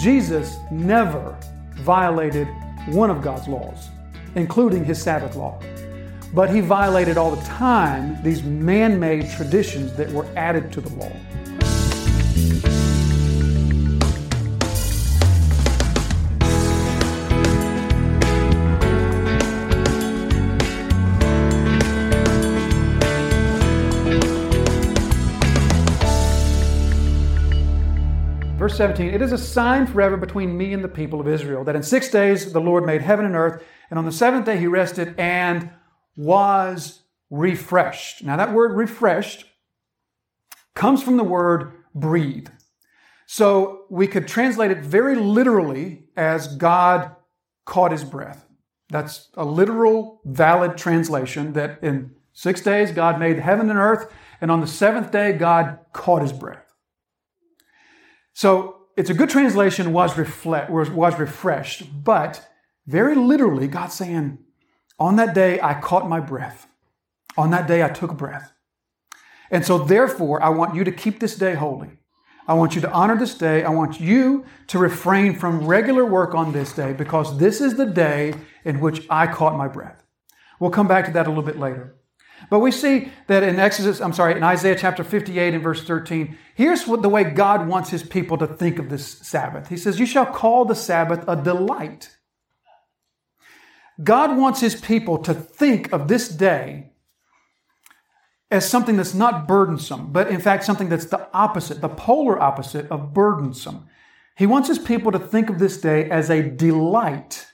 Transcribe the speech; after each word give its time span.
Jesus 0.00 0.56
never 0.70 1.36
violated 1.74 2.48
one 2.86 3.10
of 3.10 3.20
God's 3.20 3.46
laws, 3.46 3.90
including 4.34 4.82
his 4.82 5.00
Sabbath 5.00 5.36
law. 5.36 5.60
But 6.32 6.48
he 6.48 6.60
violated 6.60 7.18
all 7.18 7.36
the 7.36 7.44
time 7.44 8.16
these 8.22 8.42
man 8.42 8.98
made 8.98 9.28
traditions 9.30 9.94
that 9.96 10.10
were 10.10 10.26
added 10.36 10.72
to 10.72 10.80
the 10.80 10.88
law. 10.96 11.12
Verse 28.70 28.78
17, 28.78 29.12
it 29.12 29.20
is 29.20 29.32
a 29.32 29.38
sign 29.38 29.84
forever 29.84 30.16
between 30.16 30.56
me 30.56 30.72
and 30.72 30.84
the 30.84 30.88
people 30.88 31.20
of 31.20 31.26
Israel 31.26 31.64
that 31.64 31.74
in 31.74 31.82
six 31.82 32.08
days 32.08 32.52
the 32.52 32.60
Lord 32.60 32.86
made 32.86 33.02
heaven 33.02 33.24
and 33.24 33.34
earth, 33.34 33.64
and 33.90 33.98
on 33.98 34.04
the 34.04 34.12
seventh 34.12 34.46
day 34.46 34.58
he 34.58 34.68
rested 34.68 35.18
and 35.18 35.70
was 36.14 37.02
refreshed. 37.30 38.22
Now, 38.22 38.36
that 38.36 38.52
word 38.52 38.76
refreshed 38.76 39.44
comes 40.76 41.02
from 41.02 41.16
the 41.16 41.24
word 41.24 41.72
breathe. 41.96 42.46
So 43.26 43.86
we 43.90 44.06
could 44.06 44.28
translate 44.28 44.70
it 44.70 44.84
very 44.84 45.16
literally 45.16 46.04
as 46.16 46.54
God 46.56 47.16
caught 47.64 47.90
his 47.90 48.04
breath. 48.04 48.46
That's 48.88 49.30
a 49.34 49.44
literal, 49.44 50.20
valid 50.24 50.76
translation 50.76 51.54
that 51.54 51.82
in 51.82 52.12
six 52.32 52.60
days 52.60 52.92
God 52.92 53.18
made 53.18 53.40
heaven 53.40 53.68
and 53.68 53.80
earth, 53.80 54.12
and 54.40 54.48
on 54.48 54.60
the 54.60 54.68
seventh 54.68 55.10
day 55.10 55.32
God 55.32 55.80
caught 55.92 56.22
his 56.22 56.32
breath. 56.32 56.69
So 58.40 58.86
it's 58.96 59.10
a 59.10 59.12
good 59.12 59.28
translation, 59.28 59.92
was, 59.92 60.16
reflect, 60.16 60.70
was, 60.70 61.18
refreshed, 61.18 61.82
but 61.92 62.48
very 62.86 63.14
literally, 63.14 63.68
God's 63.68 63.92
saying, 63.92 64.38
on 64.98 65.16
that 65.16 65.34
day 65.34 65.60
I 65.60 65.78
caught 65.78 66.08
my 66.08 66.20
breath. 66.20 66.66
On 67.36 67.50
that 67.50 67.68
day 67.68 67.82
I 67.84 67.90
took 67.90 68.16
breath. 68.16 68.54
And 69.50 69.62
so 69.62 69.76
therefore, 69.76 70.42
I 70.42 70.48
want 70.48 70.74
you 70.74 70.84
to 70.84 70.90
keep 70.90 71.20
this 71.20 71.36
day 71.36 71.52
holy. 71.52 71.98
I 72.48 72.54
want 72.54 72.74
you 72.74 72.80
to 72.80 72.90
honor 72.90 73.18
this 73.18 73.34
day. 73.34 73.62
I 73.62 73.68
want 73.68 74.00
you 74.00 74.46
to 74.68 74.78
refrain 74.78 75.38
from 75.38 75.66
regular 75.66 76.06
work 76.06 76.34
on 76.34 76.54
this 76.54 76.72
day 76.72 76.94
because 76.94 77.36
this 77.36 77.60
is 77.60 77.74
the 77.74 77.84
day 77.84 78.32
in 78.64 78.80
which 78.80 79.06
I 79.10 79.26
caught 79.26 79.54
my 79.54 79.68
breath. 79.68 80.02
We'll 80.58 80.70
come 80.70 80.88
back 80.88 81.04
to 81.04 81.10
that 81.10 81.26
a 81.26 81.28
little 81.28 81.44
bit 81.44 81.58
later. 81.58 81.94
But 82.48 82.60
we 82.60 82.70
see 82.70 83.12
that 83.26 83.42
in 83.42 83.58
Exodus, 83.58 84.00
I'm 84.00 84.12
sorry, 84.12 84.36
in 84.36 84.42
Isaiah 84.42 84.76
chapter 84.76 85.04
58 85.04 85.54
and 85.54 85.62
verse 85.62 85.84
13, 85.84 86.36
here's 86.54 86.86
what 86.86 87.02
the 87.02 87.08
way 87.08 87.24
God 87.24 87.68
wants 87.68 87.90
his 87.90 88.02
people 88.02 88.38
to 88.38 88.46
think 88.46 88.78
of 88.78 88.88
this 88.88 89.06
Sabbath. 89.06 89.68
He 89.68 89.76
says, 89.76 90.00
You 90.00 90.06
shall 90.06 90.26
call 90.26 90.64
the 90.64 90.74
Sabbath 90.74 91.24
a 91.28 91.36
delight. 91.36 92.16
God 94.02 94.36
wants 94.36 94.60
his 94.60 94.74
people 94.74 95.18
to 95.18 95.34
think 95.34 95.92
of 95.92 96.08
this 96.08 96.28
day 96.28 96.92
as 98.50 98.68
something 98.68 98.96
that's 98.96 99.14
not 99.14 99.46
burdensome, 99.46 100.12
but 100.12 100.28
in 100.28 100.40
fact, 100.40 100.64
something 100.64 100.88
that's 100.88 101.06
the 101.06 101.28
opposite, 101.32 101.80
the 101.80 101.88
polar 101.88 102.40
opposite 102.40 102.90
of 102.90 103.14
burdensome. 103.14 103.86
He 104.36 104.46
wants 104.46 104.68
his 104.68 104.78
people 104.78 105.12
to 105.12 105.18
think 105.18 105.50
of 105.50 105.58
this 105.58 105.80
day 105.80 106.10
as 106.10 106.30
a 106.30 106.42
delight. 106.42 107.46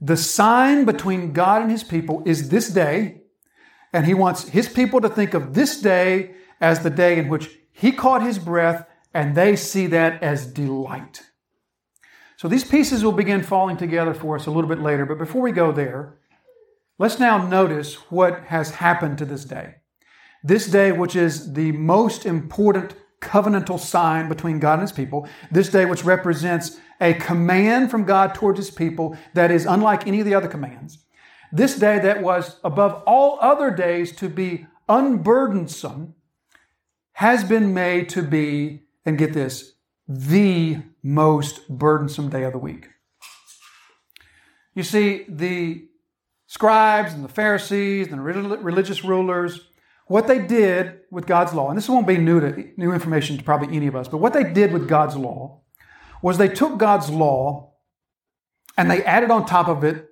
The 0.00 0.16
sign 0.16 0.84
between 0.84 1.32
God 1.32 1.62
and 1.62 1.70
his 1.70 1.84
people 1.84 2.22
is 2.24 2.48
this 2.48 2.68
day, 2.68 3.21
and 3.92 4.06
he 4.06 4.14
wants 4.14 4.48
his 4.48 4.68
people 4.68 5.00
to 5.00 5.08
think 5.08 5.34
of 5.34 5.54
this 5.54 5.80
day 5.80 6.34
as 6.60 6.80
the 6.80 6.90
day 6.90 7.18
in 7.18 7.28
which 7.28 7.50
he 7.72 7.92
caught 7.92 8.22
his 8.22 8.38
breath 8.38 8.86
and 9.12 9.34
they 9.34 9.56
see 9.56 9.86
that 9.88 10.22
as 10.22 10.46
delight. 10.46 11.22
So 12.36 12.48
these 12.48 12.64
pieces 12.64 13.04
will 13.04 13.12
begin 13.12 13.42
falling 13.42 13.76
together 13.76 14.14
for 14.14 14.36
us 14.36 14.46
a 14.46 14.50
little 14.50 14.68
bit 14.68 14.80
later. 14.80 15.06
But 15.06 15.18
before 15.18 15.42
we 15.42 15.52
go 15.52 15.70
there, 15.70 16.18
let's 16.98 17.18
now 17.18 17.46
notice 17.46 17.94
what 18.10 18.44
has 18.44 18.70
happened 18.72 19.18
to 19.18 19.24
this 19.24 19.44
day. 19.44 19.76
This 20.42 20.66
day, 20.66 20.90
which 20.90 21.14
is 21.14 21.52
the 21.52 21.72
most 21.72 22.26
important 22.26 22.94
covenantal 23.20 23.78
sign 23.78 24.28
between 24.28 24.58
God 24.58 24.74
and 24.74 24.82
his 24.82 24.92
people, 24.92 25.28
this 25.52 25.68
day, 25.68 25.84
which 25.84 26.04
represents 26.04 26.80
a 27.00 27.14
command 27.14 27.90
from 27.90 28.04
God 28.04 28.34
towards 28.34 28.58
his 28.58 28.70
people 28.70 29.16
that 29.34 29.52
is 29.52 29.64
unlike 29.64 30.06
any 30.06 30.18
of 30.18 30.26
the 30.26 30.34
other 30.34 30.48
commands. 30.48 31.01
This 31.52 31.78
day 31.78 31.98
that 31.98 32.22
was 32.22 32.56
above 32.64 33.02
all 33.06 33.38
other 33.42 33.70
days 33.70 34.16
to 34.16 34.30
be 34.30 34.66
unburdensome 34.88 36.14
has 37.12 37.44
been 37.44 37.74
made 37.74 38.08
to 38.08 38.22
be, 38.22 38.84
and 39.04 39.18
get 39.18 39.34
this, 39.34 39.74
the 40.08 40.78
most 41.02 41.68
burdensome 41.68 42.30
day 42.30 42.44
of 42.44 42.52
the 42.52 42.58
week. 42.58 42.88
You 44.74 44.82
see, 44.82 45.26
the 45.28 45.88
scribes 46.46 47.12
and 47.12 47.22
the 47.22 47.28
Pharisees 47.28 48.08
and 48.08 48.18
the 48.18 48.22
religious 48.22 49.04
rulers, 49.04 49.68
what 50.06 50.26
they 50.26 50.38
did 50.38 51.00
with 51.10 51.26
God's 51.26 51.52
law, 51.52 51.68
and 51.68 51.76
this 51.76 51.88
won't 51.88 52.06
be 52.06 52.16
new 52.16 52.40
to 52.40 52.70
new 52.78 52.92
information 52.92 53.36
to 53.36 53.44
probably 53.44 53.76
any 53.76 53.86
of 53.86 53.94
us, 53.94 54.08
but 54.08 54.18
what 54.18 54.32
they 54.32 54.44
did 54.44 54.72
with 54.72 54.88
God's 54.88 55.16
law 55.16 55.60
was 56.22 56.38
they 56.38 56.48
took 56.48 56.78
God's 56.78 57.10
law 57.10 57.74
and 58.78 58.90
they 58.90 59.04
added 59.04 59.30
on 59.30 59.44
top 59.44 59.68
of 59.68 59.84
it 59.84 60.08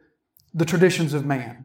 the 0.54 0.64
traditions 0.64 1.14
of 1.14 1.24
man, 1.24 1.64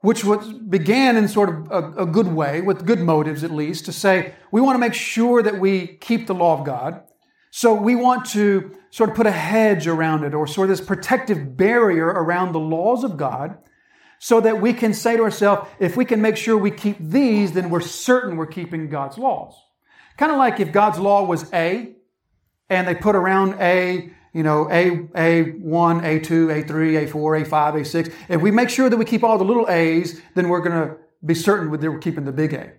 which 0.00 0.24
was, 0.24 0.52
began 0.52 1.16
in 1.16 1.28
sort 1.28 1.48
of 1.48 1.70
a, 1.70 2.02
a 2.02 2.06
good 2.06 2.28
way, 2.28 2.60
with 2.60 2.86
good 2.86 3.00
motives 3.00 3.42
at 3.44 3.50
least, 3.50 3.84
to 3.86 3.92
say 3.92 4.34
we 4.52 4.60
want 4.60 4.76
to 4.76 4.80
make 4.80 4.94
sure 4.94 5.42
that 5.42 5.58
we 5.58 5.86
keep 5.86 6.26
the 6.26 6.34
law 6.34 6.58
of 6.58 6.64
God. 6.64 7.02
So 7.50 7.74
we 7.74 7.96
want 7.96 8.26
to 8.30 8.76
sort 8.90 9.10
of 9.10 9.16
put 9.16 9.26
a 9.26 9.30
hedge 9.32 9.86
around 9.86 10.24
it 10.24 10.34
or 10.34 10.46
sort 10.46 10.70
of 10.70 10.76
this 10.76 10.86
protective 10.86 11.56
barrier 11.56 12.06
around 12.06 12.52
the 12.52 12.60
laws 12.60 13.04
of 13.04 13.16
God 13.16 13.58
so 14.18 14.40
that 14.40 14.60
we 14.60 14.72
can 14.72 14.92
say 14.92 15.16
to 15.16 15.22
ourselves, 15.22 15.68
if 15.78 15.96
we 15.96 16.04
can 16.04 16.20
make 16.20 16.36
sure 16.36 16.56
we 16.56 16.70
keep 16.70 16.96
these, 16.98 17.52
then 17.52 17.70
we're 17.70 17.80
certain 17.80 18.36
we're 18.36 18.46
keeping 18.46 18.90
God's 18.90 19.16
laws. 19.16 19.54
Kind 20.16 20.32
of 20.32 20.38
like 20.38 20.60
if 20.60 20.72
God's 20.72 20.98
law 20.98 21.24
was 21.24 21.52
A 21.52 21.94
and 22.68 22.86
they 22.86 22.94
put 22.94 23.14
around 23.14 23.54
A 23.60 24.12
you 24.38 24.44
know, 24.44 24.70
A, 24.70 24.90
A1, 24.90 25.60
A2, 25.64 26.22
A3, 26.22 27.08
A4, 27.08 27.10
A5, 27.10 27.48
A6. 27.48 28.12
If 28.28 28.40
we 28.40 28.52
make 28.52 28.70
sure 28.70 28.88
that 28.88 28.96
we 28.96 29.04
keep 29.04 29.24
all 29.24 29.36
the 29.36 29.42
little 29.42 29.68
A's, 29.68 30.22
then 30.36 30.48
we're 30.48 30.60
going 30.60 30.88
to 30.88 30.96
be 31.26 31.34
certain 31.34 31.68
that 31.72 31.90
we're 31.90 31.98
keeping 31.98 32.24
the 32.24 32.30
big 32.30 32.54
A. 32.54 32.74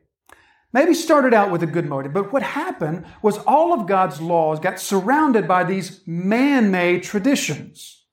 Maybe 0.71 0.93
started 0.93 1.33
out 1.33 1.51
with 1.51 1.61
a 1.61 1.67
good 1.67 1.85
motive, 1.85 2.13
but 2.13 2.31
what 2.31 2.43
happened 2.43 3.05
was 3.21 3.39
all 3.39 3.73
of 3.73 3.87
God's 3.87 4.21
laws 4.21 4.61
got 4.61 4.79
surrounded 4.79 5.49
by 5.49 5.65
these 5.65 5.99
man-made 6.07 7.03
traditions. 7.03 8.05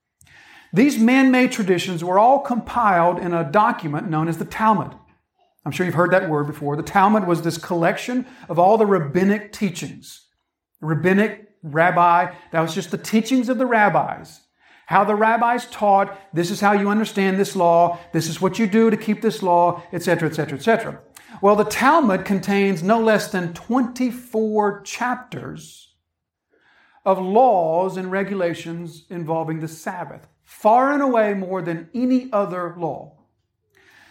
These 0.72 0.98
man-made 0.98 1.52
traditions 1.52 2.02
were 2.02 2.18
all 2.18 2.40
compiled 2.40 3.20
in 3.20 3.32
a 3.32 3.48
document 3.48 4.10
known 4.10 4.26
as 4.26 4.38
the 4.38 4.44
Talmud. 4.44 4.92
I'm 5.64 5.70
sure 5.70 5.86
you've 5.86 5.94
heard 5.94 6.10
that 6.10 6.28
word 6.28 6.48
before. 6.48 6.74
The 6.74 6.82
Talmud 6.82 7.28
was 7.28 7.42
this 7.42 7.58
collection 7.58 8.26
of 8.48 8.58
all 8.58 8.76
the 8.76 8.86
rabbinic 8.86 9.52
teachings, 9.52 10.25
rabbinic 10.81 11.50
rabbi. 11.62 12.32
That 12.53 12.60
was 12.60 12.75
just 12.75 12.91
the 12.91 12.98
teachings 12.98 13.48
of 13.48 13.59
the 13.59 13.66
rabbis. 13.66 14.41
How 14.87 15.03
the 15.03 15.16
rabbis 15.16 15.66
taught, 15.66 16.16
this 16.32 16.50
is 16.50 16.60
how 16.60 16.72
you 16.72 16.88
understand 16.88 17.38
this 17.38 17.56
law, 17.56 17.98
this 18.12 18.28
is 18.28 18.41
what 18.41 18.59
you 18.59 18.69
do 18.69 18.88
to 18.88 18.97
keep 18.97 19.20
this 19.20 19.42
law, 19.42 19.82
etc., 19.92 20.28
etc., 20.28 20.59
etc. 20.59 21.00
Well, 21.42 21.56
the 21.56 21.65
Talmud 21.65 22.25
contains 22.25 22.82
no 22.82 23.00
less 23.00 23.31
than 23.31 23.53
24 23.53 24.82
chapters 24.82 25.94
of 27.04 27.19
laws 27.19 27.97
and 27.97 28.10
regulations 28.10 29.04
involving 29.10 29.60
the 29.60 29.69
Sabbath, 29.69 30.28
far 30.44 30.92
and 30.92 31.03
away 31.03 31.34
more 31.34 31.62
than 31.62 31.91
any 31.92 32.28
other 32.32 32.75
law. 32.78 33.16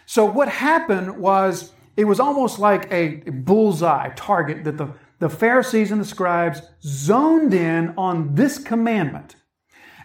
So, 0.05 0.25
what 0.25 0.49
happened 0.49 1.17
was 1.17 1.71
it 1.97 2.05
was 2.05 2.19
almost 2.19 2.59
like 2.59 2.91
a 2.91 3.21
bullseye 3.29 4.09
target 4.15 4.65
that 4.65 4.77
the 4.77 4.93
the 5.19 5.29
Pharisees 5.29 5.91
and 5.91 6.01
the 6.01 6.05
scribes 6.05 6.61
zoned 6.83 7.53
in 7.53 7.93
on 7.97 8.35
this 8.35 8.57
commandment 8.57 9.35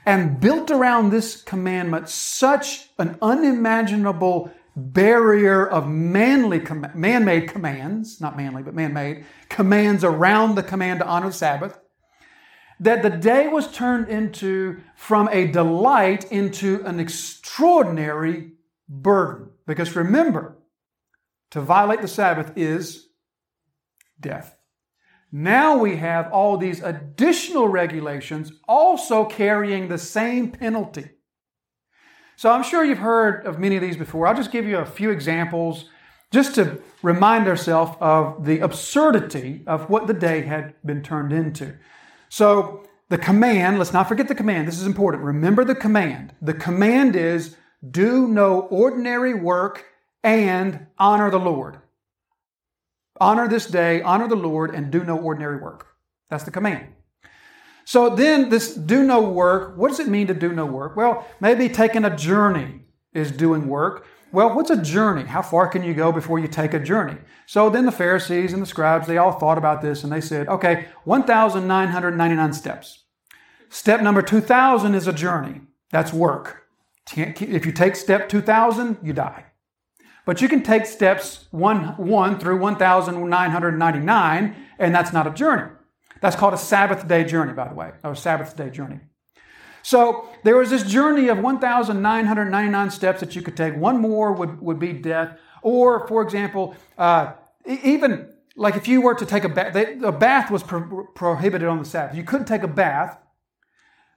and 0.06 0.40
built 0.40 0.70
around 0.70 1.10
this 1.10 1.42
commandment 1.42 2.08
such 2.08 2.88
an 2.98 3.18
unimaginable 3.20 4.50
barrier 4.76 5.66
of 5.66 5.88
manly, 5.88 6.64
man-made 6.94 7.48
commands, 7.48 8.20
not 8.20 8.36
manly, 8.36 8.62
but 8.62 8.74
man-made, 8.74 9.26
commands 9.48 10.04
around 10.04 10.54
the 10.54 10.62
command 10.62 11.00
to 11.00 11.06
honor 11.06 11.26
the 11.26 11.32
Sabbath, 11.32 11.78
that 12.78 13.02
the 13.02 13.10
day 13.10 13.46
was 13.46 13.70
turned 13.70 14.08
into, 14.08 14.80
from 14.96 15.28
a 15.32 15.46
delight, 15.48 16.30
into 16.32 16.82
an 16.86 16.98
extraordinary 16.98 18.52
burden. 18.88 19.50
Because 19.66 19.94
remember, 19.94 20.56
to 21.50 21.60
violate 21.60 22.00
the 22.00 22.08
Sabbath 22.08 22.52
is 22.56 23.08
death. 24.18 24.56
Now 25.32 25.78
we 25.78 25.96
have 25.96 26.32
all 26.32 26.56
these 26.56 26.82
additional 26.82 27.68
regulations 27.68 28.52
also 28.66 29.24
carrying 29.24 29.88
the 29.88 29.98
same 29.98 30.50
penalty. 30.50 31.10
So 32.36 32.50
I'm 32.50 32.62
sure 32.62 32.84
you've 32.84 32.98
heard 32.98 33.46
of 33.46 33.58
many 33.58 33.76
of 33.76 33.82
these 33.82 33.96
before. 33.96 34.26
I'll 34.26 34.34
just 34.34 34.50
give 34.50 34.66
you 34.66 34.78
a 34.78 34.86
few 34.86 35.10
examples 35.10 35.90
just 36.32 36.54
to 36.54 36.80
remind 37.02 37.46
ourselves 37.48 37.96
of 38.00 38.44
the 38.44 38.60
absurdity 38.60 39.62
of 39.66 39.90
what 39.90 40.06
the 40.06 40.14
day 40.14 40.42
had 40.42 40.74
been 40.84 41.02
turned 41.02 41.32
into. 41.32 41.76
So 42.28 42.88
the 43.08 43.18
command, 43.18 43.78
let's 43.78 43.92
not 43.92 44.08
forget 44.08 44.28
the 44.28 44.34
command. 44.34 44.68
This 44.68 44.80
is 44.80 44.86
important. 44.86 45.24
Remember 45.24 45.64
the 45.64 45.74
command. 45.74 46.32
The 46.40 46.54
command 46.54 47.14
is 47.14 47.56
do 47.88 48.28
no 48.28 48.60
ordinary 48.62 49.34
work 49.34 49.84
and 50.22 50.86
honor 50.98 51.30
the 51.30 51.40
Lord. 51.40 51.78
Honor 53.20 53.46
this 53.48 53.66
day, 53.66 54.00
honor 54.02 54.26
the 54.26 54.36
Lord, 54.36 54.74
and 54.74 54.90
do 54.90 55.04
no 55.04 55.18
ordinary 55.18 55.58
work. 55.58 55.86
That's 56.30 56.44
the 56.44 56.50
command. 56.50 56.86
So 57.84 58.14
then, 58.14 58.48
this 58.48 58.74
do 58.74 59.02
no 59.02 59.20
work, 59.20 59.76
what 59.76 59.88
does 59.88 60.00
it 60.00 60.08
mean 60.08 60.26
to 60.28 60.34
do 60.34 60.52
no 60.52 60.64
work? 60.64 60.96
Well, 60.96 61.26
maybe 61.40 61.68
taking 61.68 62.04
a 62.04 62.16
journey 62.16 62.82
is 63.12 63.30
doing 63.32 63.66
work. 63.66 64.06
Well, 64.32 64.54
what's 64.54 64.70
a 64.70 64.80
journey? 64.80 65.24
How 65.24 65.42
far 65.42 65.66
can 65.66 65.82
you 65.82 65.92
go 65.92 66.12
before 66.12 66.38
you 66.38 66.46
take 66.46 66.72
a 66.72 66.78
journey? 66.78 67.16
So 67.46 67.68
then 67.68 67.84
the 67.84 67.92
Pharisees 67.92 68.52
and 68.52 68.62
the 68.62 68.66
scribes, 68.66 69.08
they 69.08 69.18
all 69.18 69.32
thought 69.32 69.58
about 69.58 69.82
this 69.82 70.04
and 70.04 70.12
they 70.12 70.20
said, 70.20 70.46
okay, 70.48 70.86
1,999 71.02 72.52
steps. 72.52 73.04
Step 73.68 74.02
number 74.02 74.22
2,000 74.22 74.94
is 74.94 75.08
a 75.08 75.12
journey. 75.12 75.62
That's 75.90 76.12
work. 76.12 76.62
If 77.16 77.66
you 77.66 77.72
take 77.72 77.96
step 77.96 78.28
2,000, 78.28 78.98
you 79.02 79.12
die. 79.12 79.46
But 80.24 80.40
you 80.42 80.48
can 80.48 80.62
take 80.62 80.86
steps 80.86 81.46
1, 81.50 81.96
1 81.96 82.38
through 82.38 82.58
1,999, 82.58 84.56
and 84.78 84.94
that's 84.94 85.12
not 85.12 85.26
a 85.26 85.30
journey. 85.30 85.70
That's 86.20 86.36
called 86.36 86.54
a 86.54 86.58
Sabbath 86.58 87.08
day 87.08 87.24
journey, 87.24 87.52
by 87.52 87.68
the 87.68 87.74
way, 87.74 87.92
or 88.04 88.14
Sabbath 88.14 88.56
day 88.56 88.70
journey. 88.70 89.00
So 89.82 90.28
there 90.44 90.56
was 90.56 90.70
this 90.70 90.82
journey 90.82 91.28
of 91.28 91.38
1,999 91.38 92.90
steps 92.90 93.20
that 93.20 93.34
you 93.34 93.42
could 93.42 93.56
take. 93.56 93.74
One 93.76 93.98
more 93.98 94.32
would, 94.32 94.60
would 94.60 94.78
be 94.78 94.92
death. 94.92 95.38
Or, 95.62 96.06
for 96.06 96.22
example, 96.22 96.76
uh, 96.98 97.32
even 97.66 98.32
like 98.56 98.76
if 98.76 98.86
you 98.88 99.00
were 99.00 99.14
to 99.14 99.24
take 99.24 99.44
a 99.44 99.48
bath, 99.48 99.74
a 99.74 100.12
bath 100.12 100.50
was 100.50 100.62
pro- 100.62 101.06
prohibited 101.14 101.66
on 101.66 101.78
the 101.78 101.84
Sabbath. 101.84 102.14
You 102.16 102.24
couldn't 102.24 102.46
take 102.46 102.62
a 102.62 102.68
bath 102.68 103.18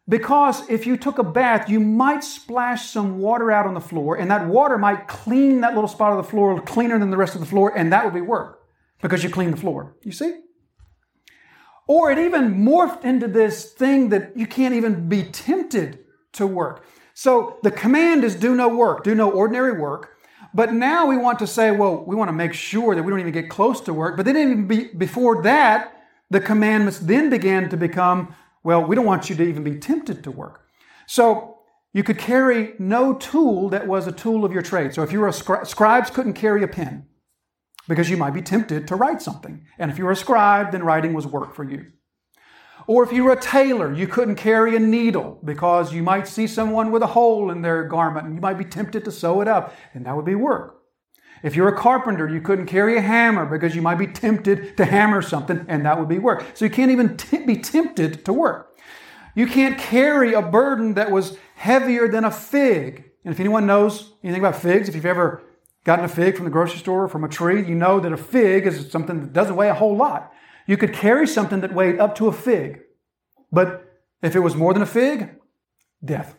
because 0.08 0.70
if 0.70 0.86
you 0.86 0.98
took 0.98 1.18
a 1.18 1.24
bath, 1.24 1.70
you 1.70 1.80
might 1.80 2.24
splash 2.24 2.90
some 2.90 3.20
water 3.20 3.52
out 3.52 3.66
on 3.66 3.74
the 3.74 3.82
floor, 3.82 4.18
and 4.18 4.30
that 4.30 4.48
water 4.48 4.78
might 4.78 5.08
clean 5.08 5.62
that 5.62 5.76
little 5.76 5.88
spot 5.88 6.12
of 6.12 6.18
the 6.18 6.30
floor 6.30 6.60
cleaner 6.62 7.00
than 7.00 7.10
the 7.10 7.18
rest 7.18 7.36
of 7.36 7.42
the 7.42 7.48
floor, 7.48 7.76
and 7.76 7.92
that 7.94 8.04
would 8.04 8.14
be 8.14 8.22
work 8.22 8.64
because 9.02 9.24
you 9.24 9.30
cleaned 9.30 9.54
the 9.54 9.58
floor. 9.58 9.96
You 10.04 10.12
see? 10.12 10.40
Or 11.88 12.12
it 12.12 12.18
even 12.18 12.56
morphed 12.66 13.04
into 13.04 13.28
this 13.28 13.72
thing 13.72 14.10
that 14.10 14.38
you 14.38 14.48
can't 14.48 14.74
even 14.74 15.10
be 15.10 15.24
tempted 15.24 16.00
to 16.34 16.48
work. 16.48 16.86
So 17.14 17.60
the 17.64 17.72
command 17.72 18.24
is 18.24 18.36
do 18.36 18.56
no 18.56 18.68
work, 18.68 19.04
do 19.04 19.14
no 19.16 19.30
ordinary 19.30 19.80
work. 19.80 20.10
But 20.54 20.74
now 20.74 21.08
we 21.08 21.18
want 21.18 21.40
to 21.40 21.48
say, 21.48 21.72
well, 21.72 22.04
we 22.06 22.16
want 22.16 22.30
to 22.30 22.34
make 22.34 22.54
sure 22.54 22.96
that 22.96 23.04
we 23.04 23.10
don't 23.10 23.20
even 23.20 23.34
get 23.34 23.50
close 23.50 23.82
to 23.82 23.94
work. 23.94 24.18
But 24.18 24.26
then 24.26 24.38
even 24.38 24.68
be, 24.68 24.86
before 24.94 25.42
that, 25.44 26.04
the 26.30 26.40
commandments 26.40 27.00
then 27.00 27.30
began 27.30 27.70
to 27.70 27.78
become, 27.78 28.36
well, 28.64 28.84
we 28.84 28.96
don't 28.96 29.06
want 29.06 29.30
you 29.30 29.36
to 29.36 29.44
even 29.44 29.64
be 29.64 29.78
tempted 29.78 30.24
to 30.24 30.32
work. 30.32 30.62
So 31.08 31.58
you 31.92 32.04
could 32.04 32.18
carry 32.18 32.74
no 32.80 33.14
tool 33.14 33.70
that 33.70 33.88
was 33.88 34.08
a 34.08 34.12
tool 34.12 34.46
of 34.46 34.52
your 34.52 34.62
trade. 34.62 34.94
So 34.94 35.04
if 35.04 35.12
you 35.12 35.20
were 35.20 35.28
a 35.28 35.32
scri- 35.32 35.68
scribes 35.68 36.10
couldn't 36.10 36.34
carry 36.34 36.64
a 36.64 36.68
pen 36.68 37.08
because 37.88 38.10
you 38.10 38.18
might 38.18 38.34
be 38.34 38.42
tempted 38.42 38.88
to 38.88 38.96
write 38.96 39.22
something. 39.22 39.66
And 39.78 39.92
if 39.92 39.98
you 39.98 40.06
were 40.06 40.12
a 40.12 40.16
scribe, 40.16 40.72
then 40.72 40.84
writing 40.84 41.14
was 41.14 41.28
work 41.28 41.54
for 41.54 41.64
you. 41.64 41.92
Or 42.88 43.04
if 43.04 43.12
you 43.12 43.24
were 43.24 43.34
a 43.34 43.40
tailor, 43.40 43.94
you 43.94 44.08
couldn't 44.08 44.36
carry 44.36 44.76
a 44.76 44.80
needle 44.80 45.40
because 45.44 45.94
you 45.94 46.04
might 46.04 46.28
see 46.28 46.48
someone 46.48 46.92
with 46.92 47.02
a 47.02 47.08
hole 47.08 47.50
in 47.52 47.62
their 47.62 47.86
garment 47.86 48.26
and 48.26 48.36
you 48.36 48.42
might 48.42 48.58
be 48.58 48.66
tempted 48.66 49.06
to 49.06 49.12
sew 49.12 49.42
it 49.42 49.48
up, 49.48 49.74
and 49.94 50.06
that 50.06 50.16
would 50.16 50.26
be 50.26 50.36
work. 50.36 50.83
If 51.44 51.58
you're 51.58 51.68
a 51.68 51.78
carpenter, 51.78 52.28
you 52.28 52.40
couldn't 52.40 52.68
carry 52.68 52.98
a 52.98 53.02
hammer 53.02 53.46
because 53.46 53.76
you 53.76 53.82
might 53.82 53.98
be 53.98 54.08
tempted 54.08 54.78
to 54.78 54.86
hammer 54.86 55.22
something, 55.22 55.66
and 55.68 55.86
that 55.86 56.00
would 56.00 56.08
be 56.08 56.18
work. 56.18 56.46
So 56.54 56.64
you 56.64 56.72
can't 56.72 56.90
even 56.90 57.18
t- 57.18 57.46
be 57.46 57.58
tempted 57.58 58.24
to 58.26 58.34
work. 58.34 58.78
You 59.36 59.46
can't 59.48 59.78
carry 59.78 60.34
a 60.34 60.42
burden 60.42 60.94
that 60.94 61.12
was 61.12 61.38
heavier 61.56 62.08
than 62.08 62.24
a 62.24 62.32
fig. 62.32 63.12
And 63.26 63.34
if 63.34 63.40
anyone 63.40 63.68
knows 63.68 64.14
anything 64.24 64.42
about 64.42 64.62
figs, 64.62 64.88
if 64.88 64.96
you've 64.96 65.06
ever 65.06 65.44
gotten 65.84 66.06
a 66.06 66.10
fig 66.10 66.36
from 66.38 66.46
the 66.46 66.52
grocery 66.52 66.80
store 66.80 67.04
or 67.04 67.10
from 67.10 67.26
a 67.26 67.30
tree, 67.30 67.66
you 67.66 67.76
know 67.76 68.00
that 68.00 68.14
a 68.14 68.18
fig 68.18 68.66
is 68.66 68.90
something 68.90 69.20
that 69.20 69.34
doesn't 69.34 69.56
weigh 69.56 69.70
a 69.70 69.74
whole 69.74 69.98
lot. 69.98 70.32
You 70.66 70.78
could 70.78 70.94
carry 70.94 71.28
something 71.28 71.60
that 71.60 71.74
weighed 71.74 72.00
up 72.00 72.16
to 72.16 72.28
a 72.28 72.32
fig, 72.32 72.82
but 73.52 73.86
if 74.22 74.36
it 74.36 74.40
was 74.40 74.56
more 74.56 74.74
than 74.74 74.82
a 74.82 74.86
fig, 74.86 75.36
death. 76.04 76.38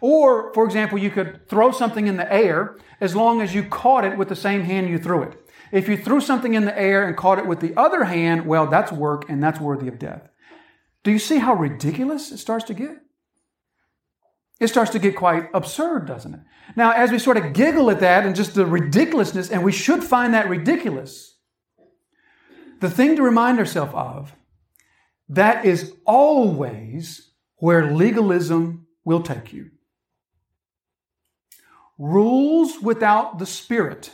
Or, 0.00 0.52
for 0.54 0.64
example, 0.64 0.98
you 0.98 1.10
could 1.10 1.48
throw 1.48 1.72
something 1.72 2.06
in 2.06 2.16
the 2.16 2.32
air 2.32 2.76
as 3.00 3.16
long 3.16 3.40
as 3.40 3.54
you 3.54 3.64
caught 3.64 4.04
it 4.04 4.16
with 4.16 4.28
the 4.28 4.36
same 4.36 4.62
hand 4.62 4.88
you 4.88 4.98
threw 4.98 5.22
it. 5.22 5.48
If 5.72 5.88
you 5.88 5.96
threw 5.96 6.20
something 6.20 6.54
in 6.54 6.64
the 6.64 6.78
air 6.78 7.06
and 7.06 7.16
caught 7.16 7.38
it 7.38 7.46
with 7.46 7.60
the 7.60 7.76
other 7.76 8.04
hand, 8.04 8.46
well, 8.46 8.66
that's 8.66 8.92
work 8.92 9.28
and 9.28 9.42
that's 9.42 9.60
worthy 9.60 9.88
of 9.88 9.98
death. 9.98 10.28
Do 11.04 11.10
you 11.10 11.18
see 11.18 11.38
how 11.38 11.54
ridiculous 11.54 12.32
it 12.32 12.38
starts 12.38 12.64
to 12.66 12.74
get? 12.74 12.96
It 14.60 14.68
starts 14.68 14.90
to 14.92 14.98
get 14.98 15.14
quite 15.14 15.48
absurd, 15.54 16.06
doesn't 16.06 16.34
it? 16.34 16.40
Now, 16.74 16.92
as 16.92 17.10
we 17.10 17.18
sort 17.18 17.36
of 17.36 17.52
giggle 17.52 17.90
at 17.90 18.00
that 18.00 18.26
and 18.26 18.34
just 18.34 18.54
the 18.54 18.66
ridiculousness, 18.66 19.50
and 19.50 19.62
we 19.62 19.72
should 19.72 20.02
find 20.02 20.34
that 20.34 20.48
ridiculous, 20.48 21.36
the 22.80 22.90
thing 22.90 23.16
to 23.16 23.22
remind 23.22 23.58
ourselves 23.58 23.92
of 23.94 24.34
that 25.28 25.64
is 25.64 25.94
always 26.04 27.30
where 27.56 27.92
legalism 27.92 28.86
will 29.04 29.22
take 29.22 29.52
you. 29.52 29.70
Rules 31.98 32.80
without 32.80 33.38
the 33.38 33.46
Spirit 33.46 34.12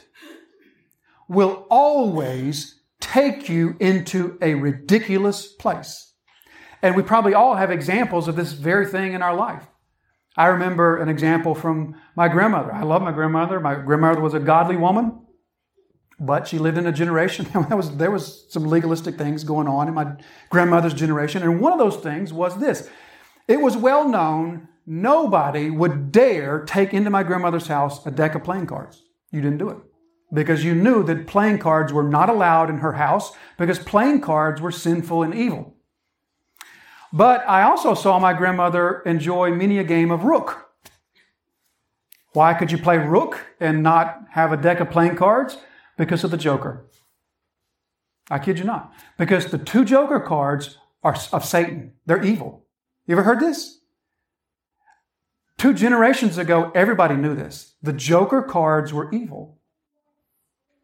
will 1.29 1.67
always 1.71 2.81
take 3.01 3.49
you 3.49 3.77
into 3.79 4.39
a 4.41 4.55
ridiculous 4.55 5.47
place. 5.47 6.13
And 6.83 6.97
we 6.97 7.03
probably 7.03 7.35
all 7.35 7.57
have 7.57 7.71
examples 7.71 8.29
of 8.29 8.37
this 8.37 8.53
very 8.53 8.87
thing 8.87 9.13
in 9.13 9.23
our 9.23 9.35
life. 9.35 9.67
I 10.37 10.47
remember 10.47 10.97
an 10.97 11.09
example 11.09 11.55
from 11.55 11.95
my 12.17 12.29
grandmother. 12.29 12.73
I 12.73 12.83
love 12.83 13.03
my 13.03 13.13
grandmother. 13.13 13.61
My 13.61 13.75
grandmother 13.77 14.21
was 14.21 14.35
a 14.35 14.41
godly 14.41 14.77
woman, 14.77 15.21
but 16.19 16.49
she 16.49 16.59
lived 16.59 16.77
in 16.77 16.87
a 16.87 16.93
generation. 16.93 17.47
that 17.55 17.77
was, 17.77 17.97
there 17.97 18.11
was 18.11 18.47
some 18.49 18.65
legalistic 18.65 19.17
things 19.17 19.45
going 19.45 19.69
on 19.69 19.89
in 19.89 19.95
my 19.95 20.15
grandmother's 20.51 20.95
generation. 20.95 21.43
And 21.43 21.61
one 21.61 21.73
of 21.73 21.79
those 21.79 21.97
things 21.97 22.33
was 22.33 22.59
this 22.59 22.89
it 23.47 23.61
was 23.61 23.77
well 23.77 24.09
known 24.09 24.69
nobody 24.87 25.71
would 25.71 26.13
dare 26.13 26.65
take 26.65 26.93
into 26.93 27.11
my 27.11 27.23
grandmother's 27.23 27.67
house 27.67 28.05
a 28.07 28.11
deck 28.11 28.35
of 28.35 28.45
playing 28.45 28.67
cards. 28.67 29.03
You 29.31 29.41
didn't 29.41 29.59
do 29.59 29.71
it 29.71 29.79
because 30.33 30.65
you 30.65 30.75
knew 30.75 31.03
that 31.05 31.27
playing 31.27 31.59
cards 31.59 31.93
were 31.93 32.03
not 32.03 32.29
allowed 32.29 32.69
in 32.69 32.79
her 32.79 32.93
house 32.93 33.33
because 33.57 33.79
playing 33.79 34.21
cards 34.21 34.61
were 34.61 34.73
sinful 34.73 35.23
and 35.23 35.35
evil. 35.35 35.75
But 37.13 37.49
I 37.49 37.63
also 37.63 37.95
saw 37.95 38.19
my 38.19 38.33
grandmother 38.33 39.01
enjoy 39.07 39.51
many 39.55 39.79
a 39.79 39.85
game 39.85 40.11
of 40.11 40.25
rook. 40.25 40.69
Why 42.33 42.55
could 42.55 42.73
you 42.73 42.79
play 42.79 42.99
rook 42.99 43.41
and 43.61 43.85
not 43.85 44.25
have 44.31 44.51
a 44.51 44.57
deck 44.57 44.81
of 44.81 44.91
playing 44.91 45.15
cards? 45.15 45.57
Because 45.97 46.25
of 46.25 46.33
the 46.33 46.37
joker. 46.37 46.87
I 48.29 48.41
kid 48.41 48.59
you 48.59 48.65
not. 48.65 48.93
Because 49.17 49.47
the 49.47 49.59
two 49.59 49.85
joker 49.85 50.19
cards 50.19 50.79
are 51.05 51.17
of 51.33 51.45
Satan. 51.45 51.93
They're 52.07 52.25
evil. 52.25 52.67
You 53.07 53.15
ever 53.15 53.23
heard 53.23 53.39
this? 53.39 53.79
Two 55.59 55.73
generations 55.73 56.39
ago, 56.39 56.71
everybody 56.75 57.15
knew 57.17 57.35
this. 57.35 57.75
The 57.83 57.93
joker 57.93 58.43
cards 58.43 58.93
were 58.93 59.11
evil. 59.13 59.59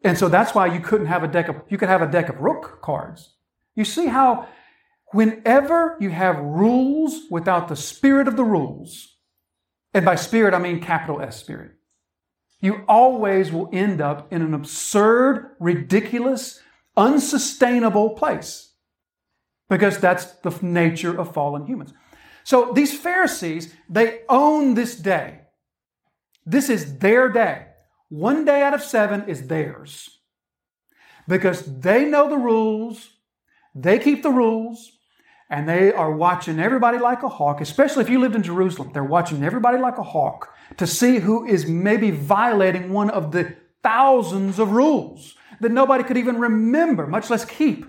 And 0.03 0.17
so 0.17 0.29
that's 0.29 0.55
why 0.55 0.67
you 0.67 0.79
couldn't 0.79 1.07
have 1.07 1.23
a 1.23 1.27
deck 1.27 1.47
of, 1.47 1.57
you 1.69 1.77
could 1.77 1.89
have 1.89 2.01
a 2.01 2.09
deck 2.09 2.29
of 2.29 2.39
rook 2.39 2.81
cards. 2.81 3.35
You 3.75 3.85
see 3.85 4.07
how 4.07 4.47
Whenever 5.11 5.97
you 5.99 6.09
have 6.09 6.39
rules 6.39 7.23
without 7.29 7.67
the 7.67 7.75
spirit 7.75 8.27
of 8.27 8.37
the 8.37 8.45
rules, 8.45 9.17
and 9.93 10.05
by 10.05 10.15
spirit 10.15 10.53
I 10.53 10.59
mean 10.59 10.79
capital 10.79 11.21
S 11.21 11.37
spirit, 11.37 11.71
you 12.61 12.83
always 12.87 13.51
will 13.51 13.69
end 13.73 13.99
up 13.99 14.31
in 14.31 14.41
an 14.41 14.53
absurd, 14.53 15.55
ridiculous, 15.59 16.61
unsustainable 16.95 18.11
place. 18.11 18.73
Because 19.67 19.97
that's 19.97 20.25
the 20.25 20.57
nature 20.61 21.17
of 21.17 21.33
fallen 21.33 21.65
humans. 21.65 21.93
So 22.51 22.73
these 22.73 22.99
Pharisees, 22.99 23.73
they 23.87 24.23
own 24.27 24.73
this 24.73 24.97
day. 24.97 25.39
This 26.45 26.69
is 26.69 26.97
their 26.97 27.29
day. 27.29 27.67
One 28.09 28.43
day 28.43 28.61
out 28.61 28.73
of 28.73 28.83
seven 28.83 29.29
is 29.29 29.47
theirs. 29.47 30.19
Because 31.29 31.63
they 31.79 32.03
know 32.03 32.29
the 32.29 32.35
rules, 32.35 33.11
they 33.73 33.99
keep 33.99 34.21
the 34.21 34.31
rules, 34.31 34.91
and 35.49 35.69
they 35.69 35.93
are 35.93 36.11
watching 36.11 36.59
everybody 36.59 36.97
like 36.97 37.23
a 37.23 37.29
hawk, 37.29 37.61
especially 37.61 38.03
if 38.03 38.09
you 38.09 38.19
lived 38.19 38.35
in 38.35 38.43
Jerusalem. 38.43 38.91
They're 38.91 39.01
watching 39.05 39.45
everybody 39.45 39.77
like 39.77 39.97
a 39.97 40.03
hawk 40.03 40.53
to 40.75 40.85
see 40.85 41.19
who 41.19 41.47
is 41.47 41.67
maybe 41.67 42.11
violating 42.11 42.91
one 42.91 43.09
of 43.11 43.31
the 43.31 43.55
thousands 43.81 44.59
of 44.59 44.71
rules 44.71 45.35
that 45.61 45.71
nobody 45.71 46.03
could 46.03 46.17
even 46.17 46.37
remember, 46.37 47.07
much 47.07 47.29
less 47.29 47.45
keep. 47.45 47.85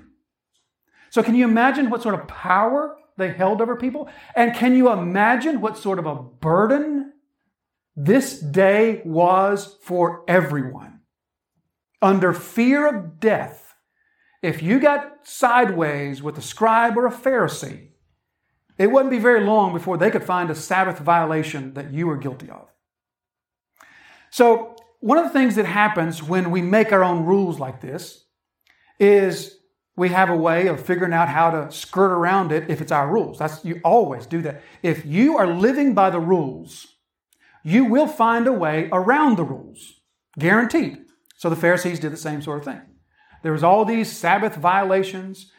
So, 1.10 1.20
can 1.20 1.34
you 1.34 1.48
imagine 1.48 1.90
what 1.90 2.00
sort 2.00 2.14
of 2.14 2.28
power 2.28 2.96
they 3.16 3.32
held 3.32 3.60
over 3.60 3.76
people? 3.76 4.08
And 4.34 4.54
can 4.54 4.74
you 4.74 4.90
imagine 4.90 5.60
what 5.60 5.78
sort 5.78 5.98
of 5.98 6.06
a 6.06 6.14
burden 6.14 7.12
this 7.96 8.38
day 8.38 9.02
was 9.04 9.76
for 9.82 10.24
everyone? 10.28 11.00
Under 12.00 12.32
fear 12.32 12.86
of 12.86 13.20
death, 13.20 13.74
if 14.42 14.62
you 14.62 14.80
got 14.80 15.26
sideways 15.26 16.22
with 16.22 16.36
a 16.36 16.42
scribe 16.42 16.96
or 16.96 17.06
a 17.06 17.12
Pharisee, 17.12 17.88
it 18.78 18.90
wouldn't 18.90 19.10
be 19.10 19.18
very 19.18 19.44
long 19.44 19.72
before 19.72 19.96
they 19.96 20.10
could 20.10 20.24
find 20.24 20.50
a 20.50 20.54
Sabbath 20.54 20.98
violation 20.98 21.74
that 21.74 21.92
you 21.92 22.06
were 22.06 22.16
guilty 22.16 22.50
of. 22.50 22.68
So, 24.30 24.74
one 25.00 25.18
of 25.18 25.24
the 25.24 25.30
things 25.30 25.56
that 25.56 25.66
happens 25.66 26.22
when 26.22 26.50
we 26.50 26.62
make 26.62 26.92
our 26.92 27.04
own 27.04 27.24
rules 27.24 27.58
like 27.58 27.80
this 27.80 28.24
is 28.98 29.58
we 29.96 30.08
have 30.08 30.30
a 30.30 30.36
way 30.36 30.66
of 30.66 30.84
figuring 30.84 31.12
out 31.12 31.28
how 31.28 31.50
to 31.50 31.70
skirt 31.70 32.12
around 32.12 32.50
it 32.50 32.70
if 32.70 32.80
it's 32.80 32.92
our 32.92 33.08
rules. 33.08 33.38
That's 33.38 33.64
you 33.64 33.80
always 33.84 34.26
do 34.26 34.40
that. 34.42 34.62
If 34.82 35.04
you 35.04 35.36
are 35.36 35.46
living 35.46 35.94
by 35.94 36.10
the 36.10 36.20
rules, 36.20 36.86
you 37.62 37.84
will 37.84 38.06
find 38.06 38.46
a 38.46 38.52
way 38.52 38.88
around 38.92 39.36
the 39.36 39.44
rules. 39.44 40.00
Guaranteed. 40.38 40.98
So 41.36 41.50
the 41.50 41.56
Pharisees 41.56 42.00
did 42.00 42.12
the 42.12 42.16
same 42.16 42.40
sort 42.40 42.58
of 42.58 42.64
thing. 42.64 42.80
There 43.42 43.52
was 43.52 43.64
all 43.64 43.84
these 43.84 44.10
Sabbath 44.10 44.56
violations, 44.56 45.50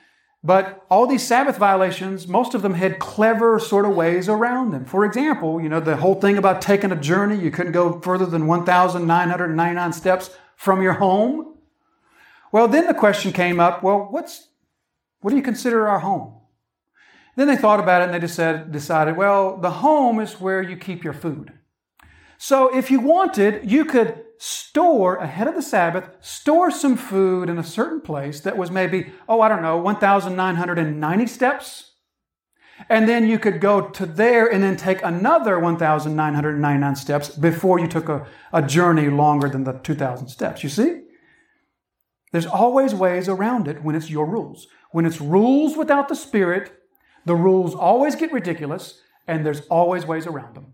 but 0.44 0.86
all 0.90 1.06
these 1.06 1.26
Sabbath 1.26 1.58
violations, 1.58 2.28
most 2.28 2.54
of 2.54 2.62
them 2.62 2.74
had 2.74 3.00
clever 3.00 3.60
sort 3.60 3.86
of 3.86 3.96
ways 3.96 4.28
around 4.28 4.72
them. 4.72 4.86
For 4.86 5.06
example, 5.06 5.62
you 5.62 5.70
know, 5.70 5.80
the 5.80 5.98
whole 5.98 6.16
thing 6.16 6.38
about 6.38 6.62
taking 6.62 6.92
a 6.92 7.00
journey, 7.00 7.38
you 7.38 7.52
couldn't 7.52 7.72
go 7.72 8.00
further 8.02 8.26
than 8.26 8.48
1,999 8.48 9.94
steps 9.94 10.32
from 10.56 10.82
your 10.82 10.94
home. 10.94 11.53
Well, 12.54 12.68
then 12.68 12.86
the 12.86 12.94
question 12.94 13.34
came 13.34 13.60
up, 13.60 13.82
well, 13.82 14.08
what's, 14.12 14.50
what 15.22 15.32
do 15.32 15.36
you 15.36 15.42
consider 15.42 15.88
our 15.88 16.00
home? 16.00 16.36
Then 17.36 17.48
they 17.48 17.58
thought 17.58 17.80
about 17.80 18.04
it 18.04 18.06
and 18.06 18.14
they 18.14 18.20
decided, 18.20 18.72
decided, 18.72 19.18
well, 19.18 19.58
the 19.58 19.72
home 19.72 20.20
is 20.20 20.40
where 20.40 20.62
you 20.62 20.78
keep 20.78 21.04
your 21.04 21.14
food. 21.14 21.52
So 22.38 22.76
if 22.76 22.92
you 22.92 23.00
wanted, 23.00 23.72
you 23.72 23.86
could 23.86 24.24
store 24.38 25.16
ahead 25.16 25.48
of 25.48 25.56
the 25.56 25.64
Sabbath, 25.64 26.10
store 26.20 26.70
some 26.70 26.96
food 26.96 27.50
in 27.50 27.58
a 27.58 27.64
certain 27.64 28.02
place 28.02 28.42
that 28.42 28.56
was 28.56 28.70
maybe, 28.70 29.12
oh, 29.28 29.42
I 29.42 29.50
don't 29.50 29.64
know, 29.64 29.78
1,990 29.78 31.26
steps. 31.26 31.94
And 32.88 33.10
then 33.10 33.28
you 33.28 33.40
could 33.40 33.62
go 33.62 33.90
to 33.90 34.06
there 34.06 34.46
and 34.46 34.62
then 34.62 34.78
take 34.78 35.02
another 35.02 35.58
1,999 35.58 36.96
steps 36.98 37.30
before 37.30 37.80
you 37.80 37.88
took 37.88 38.10
a, 38.10 38.28
a 38.52 38.62
journey 38.62 39.10
longer 39.10 39.50
than 39.50 39.64
the 39.64 39.74
2,000 39.74 40.28
steps. 40.28 40.62
You 40.62 40.70
see? 40.70 41.03
There's 42.34 42.48
always 42.48 42.96
ways 42.96 43.30
around 43.30 43.68
it 43.68 43.84
when 43.84 43.94
it's 43.94 44.10
your 44.10 44.26
rules. 44.26 44.66
When 44.90 45.06
it's 45.06 45.22
rules 45.22 45.78
without 45.78 46.10
the 46.10 46.16
Spirit, 46.16 46.74
the 47.26 47.36
rules 47.36 47.76
always 47.76 48.16
get 48.16 48.34
ridiculous, 48.34 49.00
and 49.28 49.46
there's 49.46 49.62
always 49.68 50.08
ways 50.08 50.26
around 50.26 50.56
them. 50.56 50.74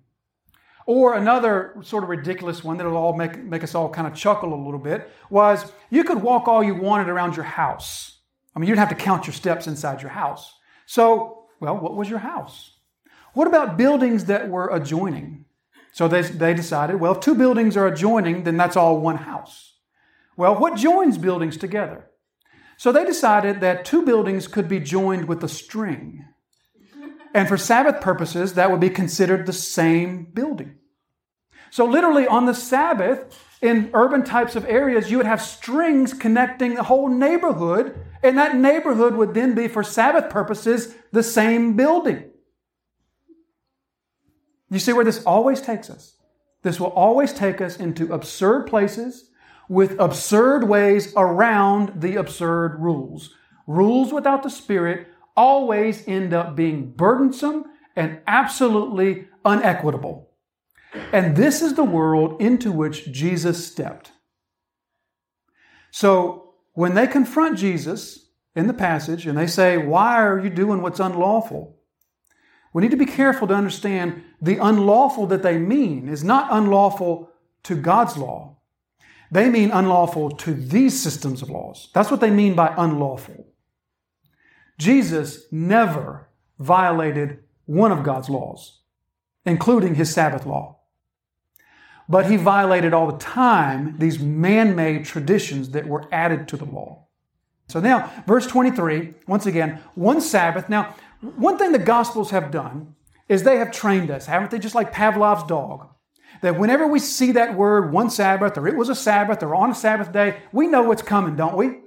Or 0.86 1.16
another 1.16 1.76
sort 1.82 2.04
of 2.04 2.10
ridiculous 2.10 2.64
one 2.64 2.78
that'll 2.78 2.96
all 2.96 3.14
make, 3.14 3.44
make 3.44 3.62
us 3.62 3.76
all 3.76 3.90
kind 3.90 4.08
of 4.08 4.16
chuckle 4.16 4.54
a 4.54 4.64
little 4.64 4.80
bit 4.80 5.12
was 5.30 5.74
you 5.90 6.06
could 6.06 6.24
walk 6.24 6.48
all 6.48 6.64
you 6.64 6.76
wanted 6.76 7.10
around 7.10 7.36
your 7.36 7.44
house. 7.44 8.20
I 8.56 8.60
mean, 8.60 8.70
you'd 8.70 8.78
have 8.78 8.90
to 8.90 8.96
count 8.96 9.28
your 9.28 9.34
steps 9.34 9.68
inside 9.68 10.02
your 10.02 10.12
house. 10.12 10.54
So, 10.86 11.44
well, 11.60 11.78
what 11.78 11.94
was 11.94 12.10
your 12.10 12.20
house? 12.20 12.72
What 13.34 13.48
about 13.48 13.78
buildings 13.78 14.26
that 14.26 14.48
were 14.48 14.74
adjoining? 14.74 15.44
So 15.92 16.08
they, 16.08 16.22
they 16.22 16.54
decided, 16.54 17.02
well, 17.02 17.16
if 17.16 17.20
two 17.20 17.36
buildings 17.36 17.76
are 17.76 17.86
adjoining, 17.86 18.46
then 18.46 18.56
that's 18.56 18.78
all 18.78 18.98
one 18.98 19.18
house. 19.18 19.74
Well, 20.40 20.56
what 20.56 20.78
joins 20.78 21.18
buildings 21.18 21.58
together? 21.58 22.10
So 22.78 22.94
they 22.94 23.04
decided 23.04 23.60
that 23.60 23.84
two 23.84 24.06
buildings 24.06 24.48
could 24.48 24.70
be 24.70 24.80
joined 24.80 25.28
with 25.28 25.44
a 25.44 25.50
string. 25.50 26.24
And 27.34 27.50
for 27.50 27.58
Sabbath 27.58 28.00
purposes, 28.00 28.54
that 28.54 28.72
would 28.72 28.80
be 28.80 28.90
considered 28.90 29.46
the 29.46 29.52
same 29.52 30.24
building. 30.24 30.76
So, 31.72 31.84
literally, 31.84 32.26
on 32.26 32.46
the 32.46 32.54
Sabbath, 32.54 33.38
in 33.62 33.92
urban 33.94 34.24
types 34.24 34.56
of 34.56 34.64
areas, 34.64 35.12
you 35.12 35.18
would 35.18 35.26
have 35.26 35.42
strings 35.42 36.14
connecting 36.14 36.76
the 36.76 36.84
whole 36.84 37.10
neighborhood, 37.10 38.00
and 38.24 38.38
that 38.38 38.56
neighborhood 38.56 39.16
would 39.16 39.34
then 39.34 39.56
be, 39.56 39.68
for 39.68 39.84
Sabbath 39.84 40.30
purposes, 40.30 40.96
the 41.12 41.22
same 41.22 41.76
building. 41.76 42.32
You 44.72 44.80
see 44.80 44.94
where 44.94 45.04
this 45.04 45.22
always 45.26 45.60
takes 45.60 45.90
us? 45.90 46.16
This 46.62 46.80
will 46.80 46.94
always 46.94 47.34
take 47.34 47.60
us 47.60 47.76
into 47.76 48.14
absurd 48.14 48.68
places 48.68 49.29
with 49.70 50.00
absurd 50.00 50.68
ways 50.68 51.14
around 51.16 52.02
the 52.02 52.16
absurd 52.16 52.80
rules. 52.80 53.34
Rules 53.68 54.12
without 54.12 54.44
the 54.44 54.50
Spirit 54.50 55.08
always 55.38 56.06
end 56.08 56.34
up 56.34 56.56
being 56.56 56.92
burdensome 56.92 57.64
and 57.96 58.20
absolutely 58.28 59.28
unequitable. 59.46 60.32
And 61.14 61.36
this 61.36 61.62
is 61.62 61.76
the 61.76 61.84
world 61.84 62.42
into 62.42 62.72
which 62.72 63.12
Jesus 63.12 63.66
stepped. 63.66 64.12
So 65.92 66.56
when 66.74 66.96
they 66.96 67.08
confront 67.08 67.60
Jesus 67.60 68.30
in 68.56 68.68
the 68.68 68.74
passage 68.74 69.28
and 69.28 69.38
they 69.38 69.48
say, 69.48 69.78
Why 69.78 70.20
are 70.22 70.40
you 70.40 70.50
doing 70.50 70.82
what's 70.82 71.00
unlawful? 71.00 71.78
We 72.74 72.82
need 72.82 72.92
to 72.92 72.98
be 72.98 73.06
careful 73.06 73.48
to 73.48 73.54
understand 73.54 74.24
the 74.42 74.58
unlawful 74.58 75.28
that 75.28 75.44
they 75.44 75.58
mean 75.58 76.08
is 76.08 76.24
not 76.24 76.48
unlawful 76.52 77.30
to 77.64 77.76
God's 77.76 78.18
law. 78.18 78.59
They 79.32 79.50
mean 79.50 79.72
unlawful 79.72 80.32
to 80.32 80.54
these 80.54 81.00
systems 81.00 81.42
of 81.42 81.50
laws. 81.50 81.90
That's 81.94 82.10
what 82.10 82.20
they 82.20 82.32
mean 82.32 82.56
by 82.56 82.74
unlawful. 82.78 83.48
Jesus 84.78 85.44
never 85.52 86.30
violated 86.58 87.40
one 87.66 87.92
of 87.92 88.04
God's 88.04 88.30
laws, 88.30 88.82
including 89.46 89.96
his 89.96 90.12
Sabbath 90.12 90.46
law. 90.46 90.80
But 92.08 92.26
he 92.26 92.38
violated 92.38 92.94
all 92.94 93.12
the 93.12 93.20
time 93.20 93.96
these 94.00 94.18
man 94.18 94.76
made 94.76 95.06
traditions 95.06 95.70
that 95.72 95.86
were 95.86 96.06
added 96.12 96.48
to 96.48 96.58
the 96.58 96.66
law. 96.66 97.06
So 97.68 97.80
now, 97.80 98.12
verse 98.26 98.48
23, 98.48 99.14
once 99.28 99.46
again, 99.46 99.80
one 99.94 100.22
Sabbath. 100.22 100.70
Now, 100.70 100.96
one 101.22 101.60
thing 101.60 101.72
the 101.72 101.78
Gospels 101.78 102.32
have 102.32 102.50
done 102.50 102.96
is 103.28 103.44
they 103.44 103.58
have 103.58 103.72
trained 103.72 104.10
us, 104.10 104.26
haven't 104.26 104.50
they? 104.50 104.58
Just 104.58 104.74
like 104.74 104.92
Pavlov's 104.92 105.44
dog. 105.44 105.88
That 106.42 106.58
whenever 106.58 106.88
we 106.88 107.00
see 107.00 107.32
that 107.34 107.56
word, 107.56 107.92
one 107.92 108.10
Sabbath, 108.10 108.58
or 108.58 108.68
it 108.68 108.76
was 108.76 108.90
a 108.90 108.96
Sabbath, 108.96 109.44
or 109.44 109.56
on 109.56 109.72
a 109.72 109.76
Sabbath 109.76 110.12
day, 110.12 110.42
we 110.52 110.68
know 110.68 110.84
what's 110.84 111.02
coming, 111.02 111.36
don't 111.36 111.58
we? 111.58 111.80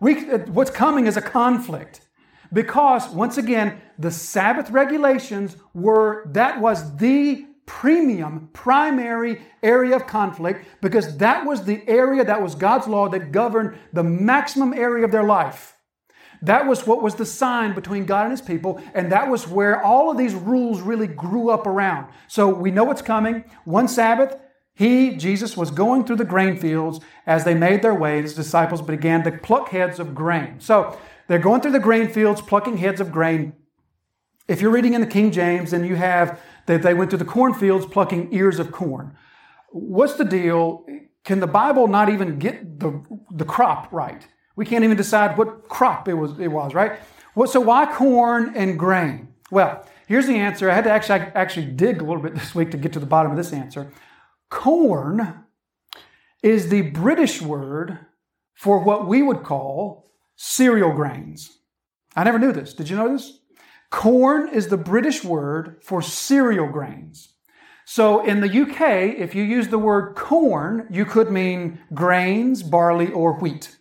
we 0.00 0.30
uh, 0.30 0.38
what's 0.46 0.70
coming 0.70 1.06
is 1.06 1.16
a 1.16 1.22
conflict. 1.22 2.00
Because, 2.52 3.08
once 3.10 3.36
again, 3.36 3.80
the 3.98 4.10
Sabbath 4.10 4.70
regulations 4.70 5.56
were, 5.74 6.24
that 6.32 6.60
was 6.60 6.96
the 6.96 7.46
premium, 7.66 8.48
primary 8.54 9.42
area 9.62 9.94
of 9.94 10.06
conflict 10.06 10.66
because 10.80 11.18
that 11.18 11.44
was 11.44 11.64
the 11.64 11.86
area 11.86 12.24
that 12.24 12.40
was 12.42 12.54
God's 12.54 12.88
law 12.88 13.08
that 13.10 13.30
governed 13.30 13.78
the 13.92 14.02
maximum 14.02 14.72
area 14.72 15.04
of 15.04 15.12
their 15.12 15.22
life. 15.22 15.76
That 16.42 16.66
was 16.66 16.86
what 16.86 17.02
was 17.02 17.16
the 17.16 17.26
sign 17.26 17.74
between 17.74 18.04
God 18.04 18.22
and 18.22 18.30
his 18.30 18.40
people, 18.40 18.80
and 18.94 19.10
that 19.10 19.28
was 19.28 19.48
where 19.48 19.82
all 19.82 20.10
of 20.10 20.16
these 20.16 20.34
rules 20.34 20.80
really 20.80 21.06
grew 21.06 21.50
up 21.50 21.66
around. 21.66 22.12
So 22.28 22.48
we 22.48 22.70
know 22.70 22.84
what's 22.84 23.02
coming. 23.02 23.44
One 23.64 23.88
Sabbath, 23.88 24.40
he, 24.74 25.16
Jesus, 25.16 25.56
was 25.56 25.70
going 25.70 26.04
through 26.04 26.16
the 26.16 26.24
grain 26.24 26.56
fields 26.56 27.00
as 27.26 27.44
they 27.44 27.54
made 27.54 27.82
their 27.82 27.94
way. 27.94 28.22
His 28.22 28.34
disciples 28.34 28.80
began 28.80 29.24
to 29.24 29.32
pluck 29.32 29.70
heads 29.70 29.98
of 29.98 30.14
grain. 30.14 30.60
So 30.60 30.96
they're 31.26 31.38
going 31.38 31.60
through 31.60 31.72
the 31.72 31.80
grain 31.80 32.08
fields, 32.08 32.40
plucking 32.40 32.76
heads 32.76 33.00
of 33.00 33.10
grain. 33.10 33.54
If 34.46 34.62
you're 34.62 34.70
reading 34.70 34.94
in 34.94 35.00
the 35.00 35.06
King 35.06 35.32
James, 35.32 35.72
then 35.72 35.84
you 35.84 35.96
have 35.96 36.40
that 36.66 36.82
they 36.82 36.94
went 36.94 37.10
to 37.10 37.16
the 37.16 37.24
cornfields 37.24 37.86
plucking 37.86 38.32
ears 38.32 38.58
of 38.58 38.70
corn. 38.70 39.16
What's 39.70 40.14
the 40.14 40.24
deal? 40.24 40.86
Can 41.24 41.40
the 41.40 41.46
Bible 41.46 41.88
not 41.88 42.08
even 42.08 42.38
get 42.38 42.80
the, 42.80 43.02
the 43.30 43.44
crop 43.44 43.92
right? 43.92 44.26
We 44.58 44.66
can't 44.66 44.82
even 44.82 44.96
decide 44.96 45.38
what 45.38 45.68
crop 45.68 46.08
it 46.08 46.14
was, 46.14 46.36
it 46.40 46.48
was, 46.48 46.74
right? 46.74 46.98
So 47.46 47.60
why 47.60 47.86
corn 47.86 48.54
and 48.56 48.76
grain? 48.76 49.28
Well, 49.52 49.86
here's 50.08 50.26
the 50.26 50.34
answer. 50.34 50.68
I 50.68 50.74
had 50.74 50.82
to 50.82 50.90
actually, 50.90 51.20
actually 51.36 51.66
dig 51.66 52.02
a 52.02 52.04
little 52.04 52.20
bit 52.20 52.34
this 52.34 52.56
week 52.56 52.72
to 52.72 52.76
get 52.76 52.92
to 52.94 52.98
the 52.98 53.06
bottom 53.06 53.30
of 53.30 53.36
this 53.36 53.52
answer. 53.52 53.92
Corn 54.50 55.44
is 56.42 56.70
the 56.70 56.82
British 56.82 57.40
word 57.40 58.00
for 58.52 58.82
what 58.82 59.06
we 59.06 59.22
would 59.22 59.44
call 59.44 60.10
cereal 60.34 60.92
grains. 60.92 61.58
I 62.16 62.24
never 62.24 62.40
knew 62.40 62.50
this. 62.50 62.74
Did 62.74 62.90
you 62.90 62.96
know 62.96 63.12
this? 63.12 63.38
Corn 63.90 64.48
is 64.52 64.66
the 64.66 64.76
British 64.76 65.22
word 65.22 65.76
for 65.84 66.02
cereal 66.02 66.66
grains. 66.66 67.34
So 67.84 68.24
in 68.24 68.40
the 68.40 68.62
UK, 68.62 69.20
if 69.20 69.36
you 69.36 69.44
use 69.44 69.68
the 69.68 69.78
word 69.78 70.16
corn, 70.16 70.88
you 70.90 71.04
could 71.04 71.30
mean 71.30 71.78
grains, 71.94 72.64
barley, 72.64 73.12
or 73.12 73.34
wheat. 73.34 73.76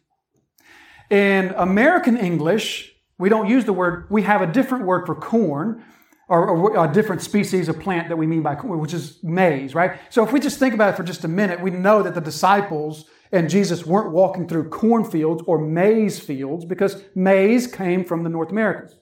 In 1.10 1.54
American 1.58 2.18
English, 2.18 2.94
we 3.18 3.30
don't 3.30 3.48
use 3.48 3.66
the 3.66 3.74
word, 3.74 4.08
we 4.10 4.24
have 4.24 4.42
a 4.42 4.48
different 4.48 4.86
word 4.86 5.06
for 5.06 5.16
corn, 5.16 5.84
or, 6.30 6.84
a 6.84 6.92
different 6.92 7.22
species 7.22 7.70
of 7.70 7.80
plant 7.80 8.10
that 8.10 8.18
we 8.18 8.28
mean 8.28 8.42
by 8.42 8.56
corn, 8.56 8.80
which 8.80 8.94
is 8.94 9.24
maize, 9.24 9.74
right? 9.74 10.00
So 10.10 10.24
if 10.26 10.34
we 10.34 10.42
just 10.42 10.60
think 10.60 10.74
about 10.74 10.94
it 10.94 10.98
for 10.98 11.04
just 11.04 11.24
a 11.24 11.28
minute, 11.30 11.62
we 11.62 11.72
know 11.72 12.04
that 12.04 12.16
the 12.16 12.22
disciples 12.22 13.06
and 13.32 13.50
Jesus 13.50 13.86
weren't 13.86 14.12
walking 14.12 14.48
through 14.48 14.70
cornfields 14.70 15.44
or 15.48 15.58
maize 15.58 16.20
fields 16.20 16.66
because 16.66 17.02
maize 17.16 17.68
came 17.68 18.04
from 18.04 18.24
the 18.24 18.30
North 18.30 18.52
Americas. 18.52 18.96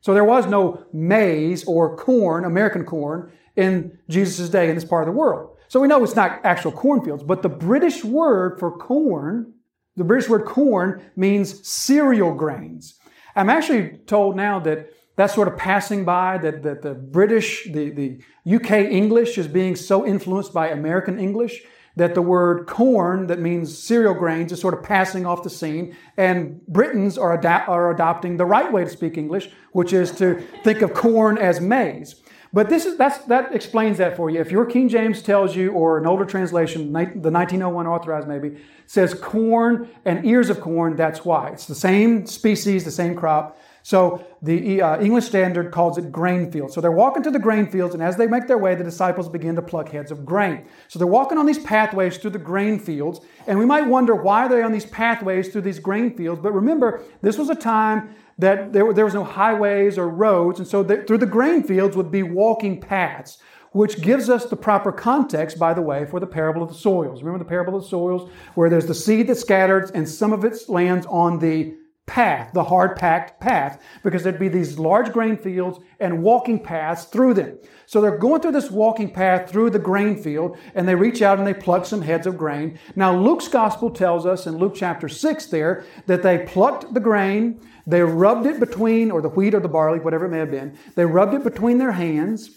So 0.00 0.14
there 0.14 0.24
was 0.24 0.46
no 0.46 0.84
maize 0.92 1.64
or 1.64 1.96
corn, 1.96 2.44
American 2.44 2.84
corn, 2.84 3.32
in 3.54 3.98
Jesus' 4.08 4.48
day 4.48 4.68
in 4.68 4.74
this 4.74 4.84
part 4.84 5.06
of 5.06 5.14
the 5.14 5.18
world. 5.18 5.56
So 5.68 5.80
we 5.80 5.88
know 5.88 6.02
it's 6.02 6.16
not 6.16 6.40
actual 6.44 6.72
cornfields, 6.72 7.22
but 7.22 7.42
the 7.42 7.48
British 7.48 8.02
word 8.02 8.58
for 8.58 8.76
corn 8.76 9.54
The 9.96 10.04
British 10.04 10.28
word 10.28 10.44
corn 10.44 11.02
means 11.16 11.66
cereal 11.66 12.34
grains. 12.34 12.98
I'm 13.36 13.50
actually 13.50 13.98
told 14.06 14.36
now 14.36 14.58
that 14.60 14.90
that's 15.16 15.34
sort 15.34 15.48
of 15.48 15.56
passing 15.56 16.04
by, 16.04 16.38
that, 16.38 16.62
that 16.62 16.82
the 16.82 16.94
British, 16.94 17.68
the, 17.70 17.90
the 17.90 18.22
UK 18.54 18.70
English 18.90 19.36
is 19.36 19.46
being 19.46 19.76
so 19.76 20.06
influenced 20.06 20.54
by 20.54 20.68
American 20.68 21.18
English 21.18 21.62
that 21.96 22.14
the 22.14 22.22
word 22.22 22.66
corn, 22.66 23.26
that 23.26 23.38
means 23.38 23.76
cereal 23.76 24.14
grains, 24.14 24.50
is 24.50 24.60
sort 24.60 24.72
of 24.72 24.82
passing 24.82 25.26
off 25.26 25.42
the 25.42 25.50
scene, 25.50 25.94
and 26.16 26.66
Britons 26.66 27.18
are, 27.18 27.38
are 27.46 27.90
adopting 27.90 28.38
the 28.38 28.46
right 28.46 28.72
way 28.72 28.84
to 28.84 28.88
speak 28.88 29.18
English, 29.18 29.50
which 29.72 29.92
is 29.92 30.10
to 30.12 30.40
think 30.64 30.80
of 30.80 30.94
corn 30.94 31.36
as 31.36 31.60
maize. 31.60 32.22
But 32.54 32.68
this 32.68 32.84
is 32.84 32.98
that's 32.98 33.18
that 33.26 33.54
explains 33.54 33.96
that 33.98 34.14
for 34.16 34.28
you. 34.28 34.40
If 34.40 34.50
your 34.50 34.66
King 34.66 34.88
James 34.88 35.22
tells 35.22 35.56
you, 35.56 35.72
or 35.72 35.96
an 35.96 36.06
older 36.06 36.26
translation, 36.26 36.92
the 36.92 37.30
1901 37.30 37.86
authorized 37.86 38.28
maybe, 38.28 38.58
says 38.86 39.14
corn 39.14 39.88
and 40.04 40.24
ears 40.26 40.50
of 40.50 40.60
corn, 40.60 40.94
that's 40.94 41.24
why. 41.24 41.48
It's 41.48 41.66
the 41.66 41.74
same 41.74 42.26
species, 42.26 42.84
the 42.84 42.90
same 42.90 43.14
crop. 43.14 43.58
So 43.84 44.24
the 44.42 44.80
uh, 44.80 45.00
English 45.00 45.24
Standard 45.24 45.72
calls 45.72 45.98
it 45.98 46.12
grain 46.12 46.52
fields. 46.52 46.74
So 46.74 46.80
they're 46.80 46.92
walking 46.92 47.22
to 47.24 47.30
the 47.30 47.38
grain 47.38 47.66
fields, 47.66 47.94
and 47.94 48.02
as 48.02 48.16
they 48.16 48.26
make 48.26 48.46
their 48.46 48.58
way, 48.58 48.74
the 48.74 48.84
disciples 48.84 49.28
begin 49.28 49.56
to 49.56 49.62
pluck 49.62 49.88
heads 49.88 50.12
of 50.12 50.24
grain. 50.24 50.66
So 50.88 50.98
they're 50.98 51.08
walking 51.08 51.36
on 51.36 51.46
these 51.46 51.58
pathways 51.58 52.16
through 52.16 52.30
the 52.30 52.38
grain 52.38 52.78
fields, 52.78 53.20
and 53.46 53.58
we 53.58 53.64
might 53.64 53.86
wonder 53.86 54.14
why 54.14 54.46
they're 54.46 54.64
on 54.64 54.72
these 54.72 54.86
pathways 54.86 55.48
through 55.48 55.62
these 55.62 55.80
grain 55.80 56.14
fields. 56.16 56.40
But 56.40 56.52
remember, 56.52 57.02
this 57.22 57.38
was 57.38 57.50
a 57.50 57.56
time 57.56 58.14
that 58.38 58.72
there, 58.72 58.92
there 58.92 59.04
was 59.04 59.14
no 59.14 59.24
highways 59.24 59.98
or 59.98 60.08
roads, 60.08 60.58
and 60.58 60.68
so 60.68 60.82
the, 60.82 61.02
through 61.02 61.18
the 61.18 61.26
grain 61.26 61.62
fields 61.62 61.96
would 61.96 62.10
be 62.10 62.22
walking 62.22 62.80
paths 62.80 63.38
which 63.72 64.02
gives 64.02 64.28
us 64.28 64.44
the 64.44 64.56
proper 64.56 64.92
context, 64.92 65.58
by 65.58 65.74
the 65.74 65.82
way, 65.82 66.04
for 66.04 66.20
the 66.20 66.26
parable 66.26 66.62
of 66.62 66.68
the 66.68 66.74
soils. 66.74 67.22
Remember 67.22 67.42
the 67.42 67.48
parable 67.48 67.74
of 67.74 67.82
the 67.82 67.88
soils, 67.88 68.30
where 68.54 68.70
there's 68.70 68.86
the 68.86 68.94
seed 68.94 69.26
that 69.28 69.36
scatters 69.36 69.90
and 69.90 70.08
some 70.08 70.32
of 70.32 70.44
it 70.44 70.56
lands 70.68 71.06
on 71.06 71.38
the 71.38 71.74
path, 72.06 72.52
the 72.52 72.64
hard 72.64 72.96
packed 72.96 73.40
path, 73.40 73.80
because 74.02 74.22
there'd 74.22 74.38
be 74.38 74.48
these 74.48 74.78
large 74.78 75.12
grain 75.12 75.36
fields 75.36 75.78
and 76.00 76.22
walking 76.22 76.58
paths 76.58 77.04
through 77.04 77.32
them. 77.32 77.56
So 77.86 78.00
they're 78.00 78.18
going 78.18 78.42
through 78.42 78.52
this 78.52 78.70
walking 78.70 79.10
path 79.10 79.48
through 79.48 79.70
the 79.70 79.78
grain 79.78 80.20
field 80.20 80.58
and 80.74 80.86
they 80.86 80.94
reach 80.94 81.22
out 81.22 81.38
and 81.38 81.46
they 81.46 81.54
pluck 81.54 81.86
some 81.86 82.02
heads 82.02 82.26
of 82.26 82.36
grain. 82.36 82.78
Now 82.96 83.16
Luke's 83.16 83.48
gospel 83.48 83.88
tells 83.88 84.26
us 84.26 84.46
in 84.46 84.56
Luke 84.56 84.74
chapter 84.74 85.08
6 85.08 85.46
there 85.46 85.84
that 86.06 86.22
they 86.22 86.44
plucked 86.44 86.92
the 86.92 87.00
grain, 87.00 87.60
they 87.86 88.02
rubbed 88.02 88.46
it 88.46 88.60
between, 88.60 89.10
or 89.10 89.20
the 89.20 89.28
wheat 89.28 89.54
or 89.54 89.60
the 89.60 89.68
barley, 89.68 89.98
whatever 89.98 90.26
it 90.26 90.30
may 90.30 90.38
have 90.38 90.50
been, 90.50 90.78
they 90.94 91.04
rubbed 91.04 91.34
it 91.34 91.44
between 91.44 91.78
their 91.78 91.92
hands 91.92 92.50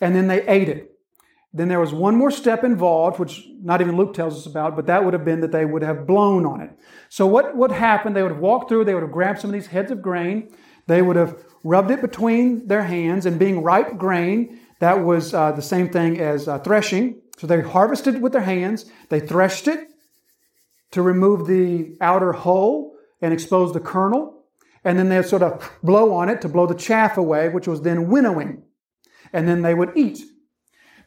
and 0.00 0.14
then 0.14 0.26
they 0.26 0.46
ate 0.46 0.68
it. 0.68 0.90
Then 1.52 1.68
there 1.68 1.78
was 1.78 1.92
one 1.92 2.16
more 2.16 2.32
step 2.32 2.64
involved, 2.64 3.20
which 3.20 3.46
not 3.62 3.80
even 3.80 3.96
Luke 3.96 4.12
tells 4.12 4.36
us 4.36 4.44
about, 4.44 4.74
but 4.74 4.86
that 4.86 5.04
would 5.04 5.14
have 5.14 5.24
been 5.24 5.40
that 5.40 5.52
they 5.52 5.64
would 5.64 5.82
have 5.82 6.04
blown 6.04 6.44
on 6.44 6.60
it. 6.60 6.70
So 7.08 7.26
what 7.26 7.56
would 7.56 7.70
happen? 7.70 8.12
They 8.12 8.22
would 8.22 8.32
have 8.32 8.40
walked 8.40 8.68
through, 8.68 8.84
they 8.84 8.94
would 8.94 9.04
have 9.04 9.12
grabbed 9.12 9.38
some 9.40 9.50
of 9.50 9.54
these 9.54 9.68
heads 9.68 9.92
of 9.92 10.02
grain, 10.02 10.52
they 10.88 11.00
would 11.00 11.14
have 11.14 11.38
rubbed 11.62 11.92
it 11.92 12.00
between 12.00 12.66
their 12.66 12.82
hands, 12.82 13.24
and 13.24 13.38
being 13.38 13.62
ripe 13.62 13.96
grain, 13.96 14.58
that 14.80 15.04
was 15.04 15.32
uh, 15.32 15.52
the 15.52 15.62
same 15.62 15.88
thing 15.88 16.20
as 16.20 16.48
uh, 16.48 16.58
threshing. 16.58 17.20
So 17.38 17.46
they 17.46 17.60
harvested 17.60 18.20
with 18.20 18.32
their 18.32 18.42
hands, 18.42 18.86
they 19.08 19.20
threshed 19.20 19.68
it 19.68 19.88
to 20.90 21.02
remove 21.02 21.46
the 21.46 21.96
outer 22.00 22.32
hull 22.32 22.94
and 23.20 23.32
expose 23.32 23.72
the 23.72 23.80
kernel, 23.80 24.43
and 24.84 24.98
then 24.98 25.08
they'd 25.08 25.24
sort 25.24 25.42
of 25.42 25.70
blow 25.82 26.12
on 26.12 26.28
it 26.28 26.40
to 26.42 26.48
blow 26.48 26.66
the 26.66 26.74
chaff 26.74 27.16
away, 27.16 27.48
which 27.48 27.66
was 27.66 27.82
then 27.82 28.08
winnowing. 28.08 28.62
And 29.32 29.48
then 29.48 29.62
they 29.62 29.74
would 29.74 29.96
eat. 29.96 30.20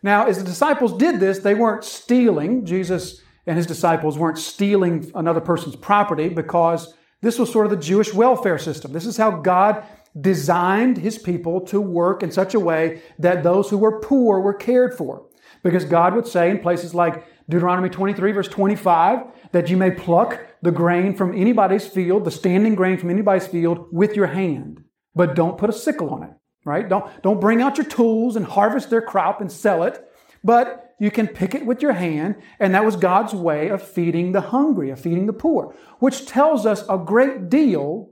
Now, 0.03 0.25
as 0.25 0.37
the 0.37 0.43
disciples 0.43 0.97
did 0.97 1.19
this, 1.19 1.39
they 1.39 1.55
weren't 1.55 1.83
stealing. 1.83 2.65
Jesus 2.65 3.21
and 3.45 3.57
his 3.57 3.65
disciples 3.65 4.17
weren't 4.17 4.37
stealing 4.37 5.11
another 5.15 5.41
person's 5.41 5.75
property 5.75 6.29
because 6.29 6.93
this 7.21 7.39
was 7.39 7.51
sort 7.51 7.65
of 7.65 7.71
the 7.71 7.77
Jewish 7.77 8.13
welfare 8.13 8.57
system. 8.57 8.91
This 8.91 9.05
is 9.05 9.17
how 9.17 9.31
God 9.31 9.83
designed 10.19 10.97
his 10.97 11.17
people 11.17 11.61
to 11.61 11.79
work 11.79 12.23
in 12.23 12.31
such 12.31 12.53
a 12.53 12.59
way 12.59 13.01
that 13.19 13.43
those 13.43 13.69
who 13.69 13.77
were 13.77 13.99
poor 13.99 14.39
were 14.39 14.53
cared 14.53 14.95
for. 14.95 15.25
Because 15.63 15.85
God 15.85 16.13
would 16.13 16.27
say 16.27 16.49
in 16.49 16.59
places 16.59 16.93
like 16.93 17.25
Deuteronomy 17.49 17.89
23, 17.89 18.31
verse 18.31 18.47
25, 18.47 19.25
that 19.51 19.69
you 19.69 19.77
may 19.77 19.91
pluck 19.91 20.39
the 20.61 20.71
grain 20.71 21.15
from 21.15 21.35
anybody's 21.39 21.87
field, 21.87 22.25
the 22.25 22.31
standing 22.31 22.75
grain 22.75 22.97
from 22.97 23.09
anybody's 23.09 23.47
field, 23.47 23.87
with 23.91 24.15
your 24.15 24.27
hand, 24.27 24.83
but 25.15 25.35
don't 25.35 25.57
put 25.57 25.69
a 25.69 25.73
sickle 25.73 26.09
on 26.09 26.23
it 26.23 26.31
right? 26.67 26.89
Don't, 26.89 27.09
don't 27.23 27.39
bring 27.39 27.61
out 27.61 27.77
your 27.77 27.87
tools 27.87 28.35
and 28.35 28.45
harvest 28.45 28.89
their 28.89 29.01
crop 29.01 29.39
and 29.39 29.49
sell 29.49 29.83
it, 29.83 30.05
but 30.43 30.93
you 30.99 31.09
can 31.09 31.27
pick 31.27 31.55
it 31.55 31.65
with 31.65 31.81
your 31.81 31.93
hand. 31.93 32.35
And 32.59 32.75
that 32.75 32.83
was 32.83 32.97
God's 32.97 33.33
way 33.33 33.69
of 33.69 33.81
feeding 33.81 34.33
the 34.33 34.41
hungry, 34.41 34.89
of 34.89 34.99
feeding 34.99 35.27
the 35.27 35.33
poor, 35.33 35.73
which 35.99 36.25
tells 36.25 36.65
us 36.65 36.83
a 36.89 36.97
great 36.97 37.49
deal 37.49 38.11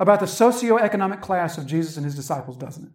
about 0.00 0.18
the 0.18 0.26
socioeconomic 0.26 1.20
class 1.22 1.56
of 1.56 1.66
Jesus 1.66 1.96
and 1.96 2.04
his 2.04 2.16
disciples, 2.16 2.56
doesn't 2.56 2.86
it? 2.86 2.92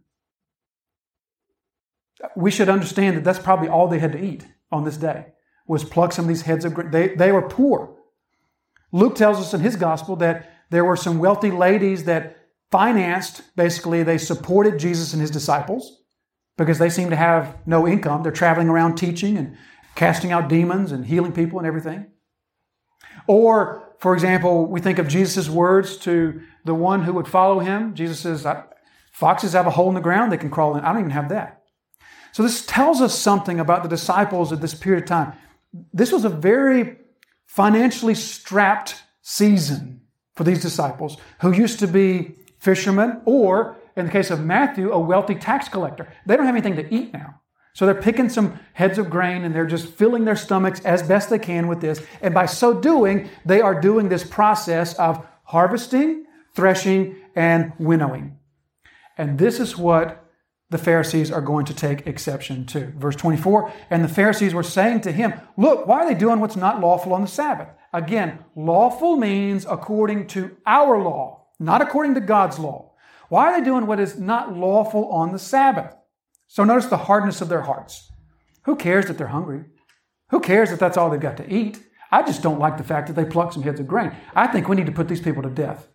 We 2.36 2.51
should 2.51 2.69
understand 2.69 3.17
that 3.17 3.23
that's 3.23 3.39
probably 3.39 3.69
all 3.69 3.88
they 3.88 3.99
had 3.99 4.12
to 4.12 4.23
eat 4.23 4.45
on 4.69 4.84
this 4.84 4.97
day 4.97 5.27
was 5.65 5.86
pluck 5.86 6.12
some 6.12 6.25
of 6.25 6.30
these 6.30 6.41
heads 6.41 6.65
of 6.65 6.73
grain. 6.73 6.91
They, 6.91 7.15
they 7.15 7.32
were 7.32 7.47
poor. 7.47 7.95
Luke 8.91 9.15
tells 9.15 9.39
us 9.39 9.54
in 9.54 9.62
his 9.62 9.75
gospel 9.75 10.15
that 10.17 10.51
there 10.69 10.86
were 10.86 10.95
some 10.95 11.19
wealthy 11.19 11.51
ladies 11.51 12.06
that 12.06 12.38
financed, 12.71 13.43
basically, 13.56 14.04
they 14.04 14.17
supported 14.17 14.80
Jesus 14.80 15.13
and 15.13 15.21
his 15.21 15.32
disciples 15.32 16.01
because 16.58 16.80
they 16.80 16.89
seem 16.89 17.10
to 17.10 17.15
have 17.15 17.56
no 17.65 17.88
income. 17.88 18.23
They're 18.23 18.32
traveling 18.32 18.69
around 18.69 18.95
teaching 18.95 19.38
and 19.38 19.58
casting 19.95 20.32
out 20.32 20.47
demons 20.47 20.91
and 20.91 21.06
healing 21.06 21.34
people 21.34 21.60
and 21.60 21.67
everything. 21.67 22.08
Or, 23.27 23.93
for 23.99 24.13
example, 24.13 24.65
we 24.65 24.80
think 24.80 24.99
of 24.99 25.08
Jesus' 25.08 25.49
words 25.49 25.97
to 25.97 26.41
the 26.65 26.73
one 26.73 27.04
who 27.04 27.13
would 27.13 27.27
follow 27.27 27.60
him. 27.60 27.93
Jesus 27.93 28.19
says, 28.19 28.45
Foxes 29.12 29.54
have 29.54 29.67
a 29.67 29.71
hole 29.71 29.89
in 29.89 29.95
the 29.95 30.01
ground 30.01 30.32
they 30.32 30.38
can 30.38 30.49
crawl 30.49 30.75
in. 30.75 30.84
I 30.84 30.91
don't 30.91 31.01
even 31.01 31.12
have 31.12 31.30
that. 31.30 31.63
So, 32.32 32.43
this 32.43 32.65
tells 32.65 33.01
us 33.01 33.17
something 33.17 33.60
about 33.60 33.84
the 33.84 33.89
disciples 33.89 34.54
at 34.54 34.62
this 34.62 34.73
period 34.73 35.04
of 35.04 35.10
time. 35.10 35.34
This 35.93 36.12
was 36.12 36.23
a 36.23 36.30
very 36.30 36.97
financially 37.51 38.15
strapped 38.15 38.95
season 39.21 39.99
for 40.35 40.45
these 40.45 40.61
disciples 40.61 41.17
who 41.41 41.51
used 41.51 41.79
to 41.79 41.87
be 41.87 42.33
fishermen, 42.59 43.21
or 43.25 43.75
in 43.97 44.05
the 44.05 44.11
case 44.11 44.31
of 44.31 44.39
Matthew, 44.39 44.89
a 44.89 44.97
wealthy 44.97 45.35
tax 45.35 45.67
collector. 45.67 46.07
They 46.25 46.37
don't 46.37 46.45
have 46.45 46.55
anything 46.55 46.77
to 46.77 46.95
eat 46.95 47.11
now. 47.11 47.41
So 47.73 47.85
they're 47.85 47.93
picking 47.93 48.29
some 48.29 48.57
heads 48.71 48.97
of 48.97 49.09
grain 49.09 49.43
and 49.43 49.53
they're 49.53 49.65
just 49.65 49.87
filling 49.87 50.23
their 50.23 50.37
stomachs 50.37 50.79
as 50.85 51.03
best 51.03 51.29
they 51.29 51.39
can 51.39 51.67
with 51.67 51.81
this. 51.81 52.01
And 52.21 52.33
by 52.33 52.45
so 52.45 52.79
doing, 52.79 53.29
they 53.45 53.59
are 53.59 53.79
doing 53.79 54.07
this 54.07 54.23
process 54.23 54.93
of 54.93 55.25
harvesting, 55.43 56.25
threshing, 56.55 57.17
and 57.35 57.73
winnowing. 57.77 58.37
And 59.17 59.37
this 59.37 59.59
is 59.59 59.77
what 59.77 60.23
the 60.71 60.77
Pharisees 60.77 61.31
are 61.31 61.41
going 61.41 61.65
to 61.65 61.73
take 61.73 62.07
exception 62.07 62.65
to. 62.67 62.88
Verse 62.97 63.15
24, 63.15 63.71
and 63.89 64.03
the 64.03 64.07
Pharisees 64.07 64.53
were 64.53 64.63
saying 64.63 65.01
to 65.01 65.12
him, 65.12 65.34
Look, 65.55 65.86
why 65.86 65.99
are 65.99 66.07
they 66.07 66.19
doing 66.19 66.39
what's 66.39 66.55
not 66.55 66.81
lawful 66.81 67.13
on 67.13 67.21
the 67.21 67.27
Sabbath? 67.27 67.69
Again, 67.93 68.39
lawful 68.55 69.15
means 69.17 69.65
according 69.69 70.27
to 70.27 70.57
our 70.65 70.97
law 70.97 71.41
not 71.62 71.81
according 71.81 72.15
to 72.15 72.21
God's 72.21 72.60
law. 72.60 72.91
Why 73.29 73.45
are 73.45 73.60
they 73.60 73.63
doing 73.63 73.86
what 73.86 73.99
is 73.99 74.17
not 74.17 74.57
lawful 74.57 75.07
on 75.10 75.31
the 75.31 75.39
Sabbath? 75.39 75.95
So 76.47 76.63
notice 76.63 76.88
the 76.88 76.97
hardness 76.97 77.39
of 77.39 77.47
their 77.47 77.62
hearts. 77.62 78.12
Who 78.63 78.75
cares 78.75 79.05
that 79.05 79.17
they're 79.17 79.27
hungry? 79.27 79.65
Who 80.31 80.39
cares 80.39 80.71
if 80.71 80.79
that's 80.79 80.97
all 80.97 81.10
they've 81.10 81.19
got 81.19 81.38
to 81.38 81.53
eat? 81.53 81.79
I 82.12 82.23
just 82.23 82.41
don't 82.41 82.60
like 82.60 82.77
the 82.77 82.84
fact 82.84 83.07
that 83.07 83.13
they 83.13 83.23
pluck 83.23 83.53
some 83.53 83.63
heads 83.63 83.79
of 83.79 83.88
grain. 83.88 84.13
I 84.36 84.47
think 84.47 84.67
we 84.67 84.75
need 84.75 84.88
to 84.88 84.91
put 84.91 85.07
these 85.07 85.21
people 85.21 85.43
to 85.43 85.49
death. 85.49 85.88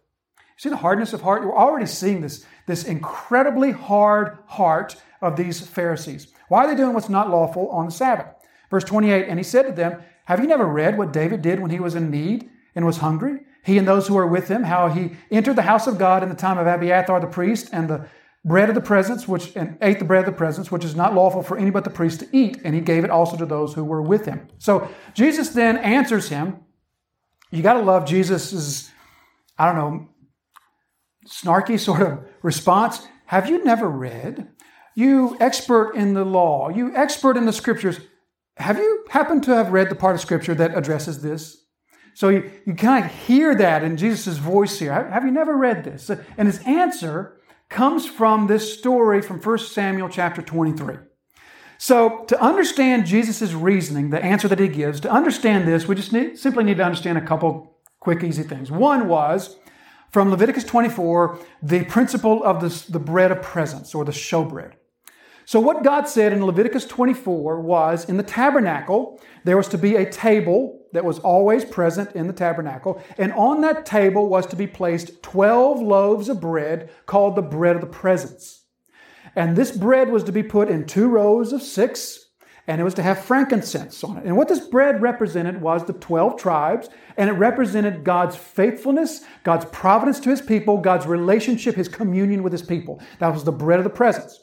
See 0.57 0.69
the 0.69 0.77
hardness 0.77 1.13
of 1.13 1.23
heart? 1.23 1.45
We're 1.45 1.57
already 1.57 1.87
seeing 1.87 2.21
this, 2.21 2.45
this 2.67 2.85
incredibly 2.85 3.73
hard 3.73 4.39
heart 4.47 4.97
of 5.21 5.37
these 5.37 5.67
Pharisees. 5.67 6.29
Why 6.49 6.65
are 6.65 6.69
they 6.69 6.77
doing 6.77 6.95
what's 6.95 7.09
not 7.09 7.31
lawful 7.31 7.69
on 7.71 7.87
the 7.87 7.93
Sabbath? 7.93 8.27
Verse 8.71 8.85
28 8.85 9.29
And 9.29 9.39
he 9.39 9.45
said 9.45 9.63
to 9.63 9.73
them, 9.73 10.03
Have 10.27 10.41
you 10.41 10.47
never 10.47 10.67
read 10.67 10.97
what 10.97 11.13
David 11.13 11.43
did 11.43 11.61
when 11.61 11.71
he 11.71 11.81
was 11.81 11.95
in 11.95 12.11
need 12.11 12.49
and 12.75 12.87
was 12.87 12.99
hungry? 12.99 13.41
he 13.67 13.79
and 13.79 13.89
those 13.89 14.07
who 14.07 14.15
were 14.15 14.29
with 14.29 14.47
him, 14.47 14.63
how 14.63 14.89
he 14.89 15.11
entered 15.29 15.57
the 15.57 15.63
house 15.63 15.89
of 15.89 15.99
God 15.99 16.23
in 16.23 16.29
the 16.29 16.37
time 16.37 16.57
of 16.57 16.69
Abiathar 16.69 17.19
the 17.19 17.27
priest, 17.27 17.69
and 17.73 17.91
the 17.91 18.07
bread 18.45 18.69
of 18.69 18.77
the 18.77 18.81
presence, 18.81 19.27
which 19.27 19.57
and 19.57 19.77
ate 19.83 19.99
the 19.99 20.05
bread 20.05 20.21
of 20.21 20.27
the 20.27 20.39
presence, 20.39 20.71
which 20.71 20.85
is 20.85 20.95
not 20.95 21.15
lawful 21.15 21.43
for 21.43 21.59
any 21.59 21.71
but 21.71 21.83
the 21.83 21.91
priest 21.91 22.21
to 22.21 22.29
eat, 22.31 22.61
and 22.63 22.77
he 22.77 22.81
gave 22.81 23.03
it 23.03 23.11
also 23.11 23.37
to 23.37 23.45
those 23.45 23.75
who 23.75 23.83
were 23.83 24.01
with 24.01 24.25
him. 24.25 24.47
So 24.59 24.89
Jesus 25.15 25.49
then 25.49 25.79
answers 25.79 26.29
him. 26.29 26.61
You 27.51 27.61
got 27.61 27.73
to 27.73 27.81
love 27.81 28.07
Jesus's, 28.07 28.89
I 29.59 29.67
don't 29.67 29.75
know, 29.75 30.09
snarky 31.27 31.79
sort 31.79 32.03
of 32.03 32.25
response. 32.43 33.07
Have 33.27 33.49
you 33.49 33.63
never 33.65 33.89
read? 33.89 34.49
You 34.95 35.37
expert 35.41 35.95
in 35.95 36.15
the 36.15 36.25
law, 36.25 36.69
you 36.69 36.95
expert 36.97 37.37
in 37.37 37.45
the 37.45 37.53
scriptures. 37.53 38.01
Have 38.57 38.79
you 38.79 39.05
happened 39.11 39.43
to 39.45 39.55
have 39.55 39.73
read 39.73 39.91
the 39.91 39.95
part 39.95 40.15
of 40.15 40.21
scripture 40.23 40.55
that 40.55 40.77
addresses 40.77 41.21
this? 41.23 41.65
So 42.15 42.31
you, 42.31 42.51
you 42.65 42.75
kind 42.75 43.05
of 43.05 43.11
hear 43.11 43.55
that 43.55 43.85
in 43.85 43.99
Jesus' 43.99 44.39
voice 44.39 44.79
here. 44.79 44.93
Have 44.93 45.25
you 45.25 45.31
never 45.31 45.55
read 45.55 45.85
this? 45.85 46.09
And 46.09 46.49
his 46.49 46.61
answer 46.65 47.37
comes 47.69 48.07
from 48.07 48.47
this 48.47 48.79
story 48.79 49.21
from 49.21 49.41
1 49.41 49.59
Samuel 49.59 50.09
chapter 50.09 50.41
23. 50.41 50.97
So, 51.79 52.25
to 52.29 52.41
understand 52.41 53.05
Jesus' 53.05 53.53
reasoning, 53.53 54.09
the 54.09 54.25
answer 54.25 54.49
that 54.49 54.59
he 54.59 54.69
gives, 54.69 54.99
to 55.01 55.11
understand 55.11 55.69
this, 55.69 55.87
we 55.87 55.95
just 55.95 56.11
need, 56.11 56.39
simply 56.39 56.65
need 56.65 56.79
to 56.79 56.85
understand 56.85 57.19
a 57.19 57.27
couple 57.27 57.77
quick, 58.01 58.25
easy 58.25 58.43
things. 58.43 58.71
One 58.71 59.09
was 59.09 59.57
from 60.11 60.31
Leviticus 60.31 60.65
24, 60.65 61.39
the 61.63 61.85
principle 61.85 62.43
of 62.45 62.61
the, 62.61 62.93
the 62.93 62.99
bread 62.99 63.31
of 63.31 63.43
presence 63.43 63.95
or 63.95 64.05
the 64.05 64.13
showbread. 64.13 64.73
So, 65.45 65.61
what 65.61 65.85
God 65.85 66.09
said 66.09 66.33
in 66.33 66.45
Leviticus 66.45 66.87
24 66.87 67.61
was 67.61 68.09
in 68.09 68.17
the 68.17 68.25
tabernacle, 68.25 69.21
there 69.45 69.57
was 69.57 69.69
to 69.69 69.79
be 69.79 69.95
a 69.95 70.11
table 70.11 70.87
that 70.93 71.05
was 71.05 71.21
always 71.21 71.65
present 71.65 72.17
in 72.17 72.27
the 72.27 72.33
tabernacle, 72.33 73.01
and 73.17 73.33
on 73.35 73.61
that 73.61 73.87
table 73.87 74.29
was 74.29 74.47
to 74.47 74.57
be 74.57 74.67
placed 74.67 75.23
12 75.23 75.81
loaves 75.81 76.29
of 76.29 76.41
bread 76.41 76.91
called 77.07 77.37
the 77.37 77.43
bread 77.43 77.77
of 77.77 77.81
the 77.81 77.87
presence. 77.87 78.65
And 79.37 79.55
this 79.55 79.71
bread 79.71 80.11
was 80.11 80.25
to 80.25 80.33
be 80.33 80.43
put 80.43 80.69
in 80.69 80.85
two 80.85 81.09
rows 81.09 81.53
of 81.53 81.63
six, 81.63 82.26
and 82.67 82.81
it 82.81 82.85
was 82.85 82.95
to 82.95 83.03
have 83.03 83.25
frankincense 83.25 84.03
on 84.03 84.17
it. 84.19 84.25
And 84.25 84.37
what 84.37 84.49
this 84.49 84.61
bread 84.61 85.01
represented 85.01 85.61
was 85.61 85.85
the 85.85 85.93
12 85.93 86.39
tribes, 86.39 86.89
and 87.17 87.31
it 87.31 87.35
represented 87.35 88.05
God's 88.05 88.37
faithfulness, 88.37 89.23
God's 89.45 89.67
providence 89.67 90.19
to 90.21 90.31
his 90.31 90.43
people, 90.43 90.79
God's 90.79 91.07
relationship, 91.07 91.77
his 91.77 91.89
communion 91.89 92.43
with 92.43 92.53
his 92.53 92.63
people. 92.63 93.01
That 93.21 93.33
was 93.33 93.45
the 93.45 93.53
bread 93.53 93.79
of 93.79 93.85
the 93.85 93.91
presence. 93.91 94.41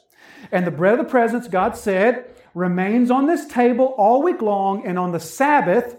And 0.50 0.66
the 0.66 0.70
bread 0.70 0.98
of 0.98 1.04
the 1.04 1.10
presence, 1.10 1.48
God 1.48 1.76
said, 1.76 2.30
remains 2.54 3.10
on 3.10 3.26
this 3.26 3.46
table 3.46 3.94
all 3.98 4.22
week 4.22 4.40
long, 4.40 4.86
and 4.86 4.98
on 4.98 5.12
the 5.12 5.20
Sabbath, 5.20 5.96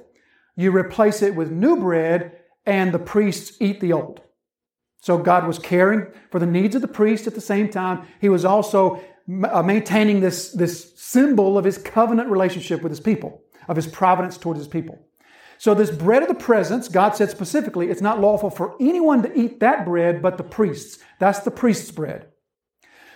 you 0.55 0.71
replace 0.71 1.21
it 1.21 1.35
with 1.35 1.51
new 1.51 1.77
bread, 1.77 2.37
and 2.65 2.91
the 2.91 2.99
priests 2.99 3.57
eat 3.59 3.81
the 3.81 3.93
old. 3.93 4.21
So 5.01 5.19
God 5.19 5.45
was 5.45 5.59
caring 5.59 6.07
for 6.31 6.39
the 6.39 6.47
needs 6.47 6.75
of 6.75 6.81
the 6.81 6.87
priest 6.87 7.27
at 7.27 7.35
the 7.35 7.41
same 7.41 7.69
time. 7.69 8.07
He 8.19 8.29
was 8.29 8.43
also 8.43 9.03
Uh, 9.27 9.63
maintaining 9.63 10.19
this, 10.19 10.51
this 10.51 10.93
symbol 10.97 11.57
of 11.57 11.65
his 11.65 11.79
covenant 11.79 12.29
relationship 12.29 12.83
with 12.83 12.91
his 12.91 12.99
people, 12.99 13.41
of 13.67 13.75
his 13.75 13.87
providence 13.87 14.37
towards 14.37 14.59
his 14.59 14.67
people. 14.67 15.03
So, 15.57 15.73
this 15.73 15.89
bread 15.89 16.21
of 16.21 16.27
the 16.27 16.35
presence, 16.35 16.87
God 16.87 17.15
said 17.15 17.31
specifically, 17.31 17.89
it's 17.89 18.01
not 18.01 18.21
lawful 18.21 18.51
for 18.51 18.75
anyone 18.79 19.23
to 19.23 19.39
eat 19.39 19.61
that 19.61 19.83
bread 19.83 20.21
but 20.21 20.37
the 20.37 20.43
priests. 20.43 20.99
That's 21.19 21.39
the 21.39 21.49
priest's 21.49 21.89
bread. 21.89 22.27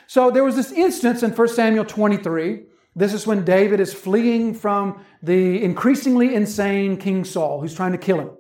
So, 0.08 0.32
there 0.32 0.44
was 0.44 0.56
this 0.56 0.72
instance 0.72 1.22
in 1.22 1.30
1 1.32 1.48
Samuel 1.50 1.86
23. 1.86 2.64
This 2.96 3.14
is 3.14 3.28
when 3.28 3.46
David 3.46 3.80
is 3.80 3.94
fleeing 3.94 4.56
from 4.56 5.06
the 5.22 5.64
increasingly 5.64 6.34
insane 6.34 6.98
King 6.98 7.24
Saul, 7.24 7.62
who's 7.62 7.76
trying 7.76 7.92
to 7.92 8.00
kill 8.00 8.20
him. 8.20 8.32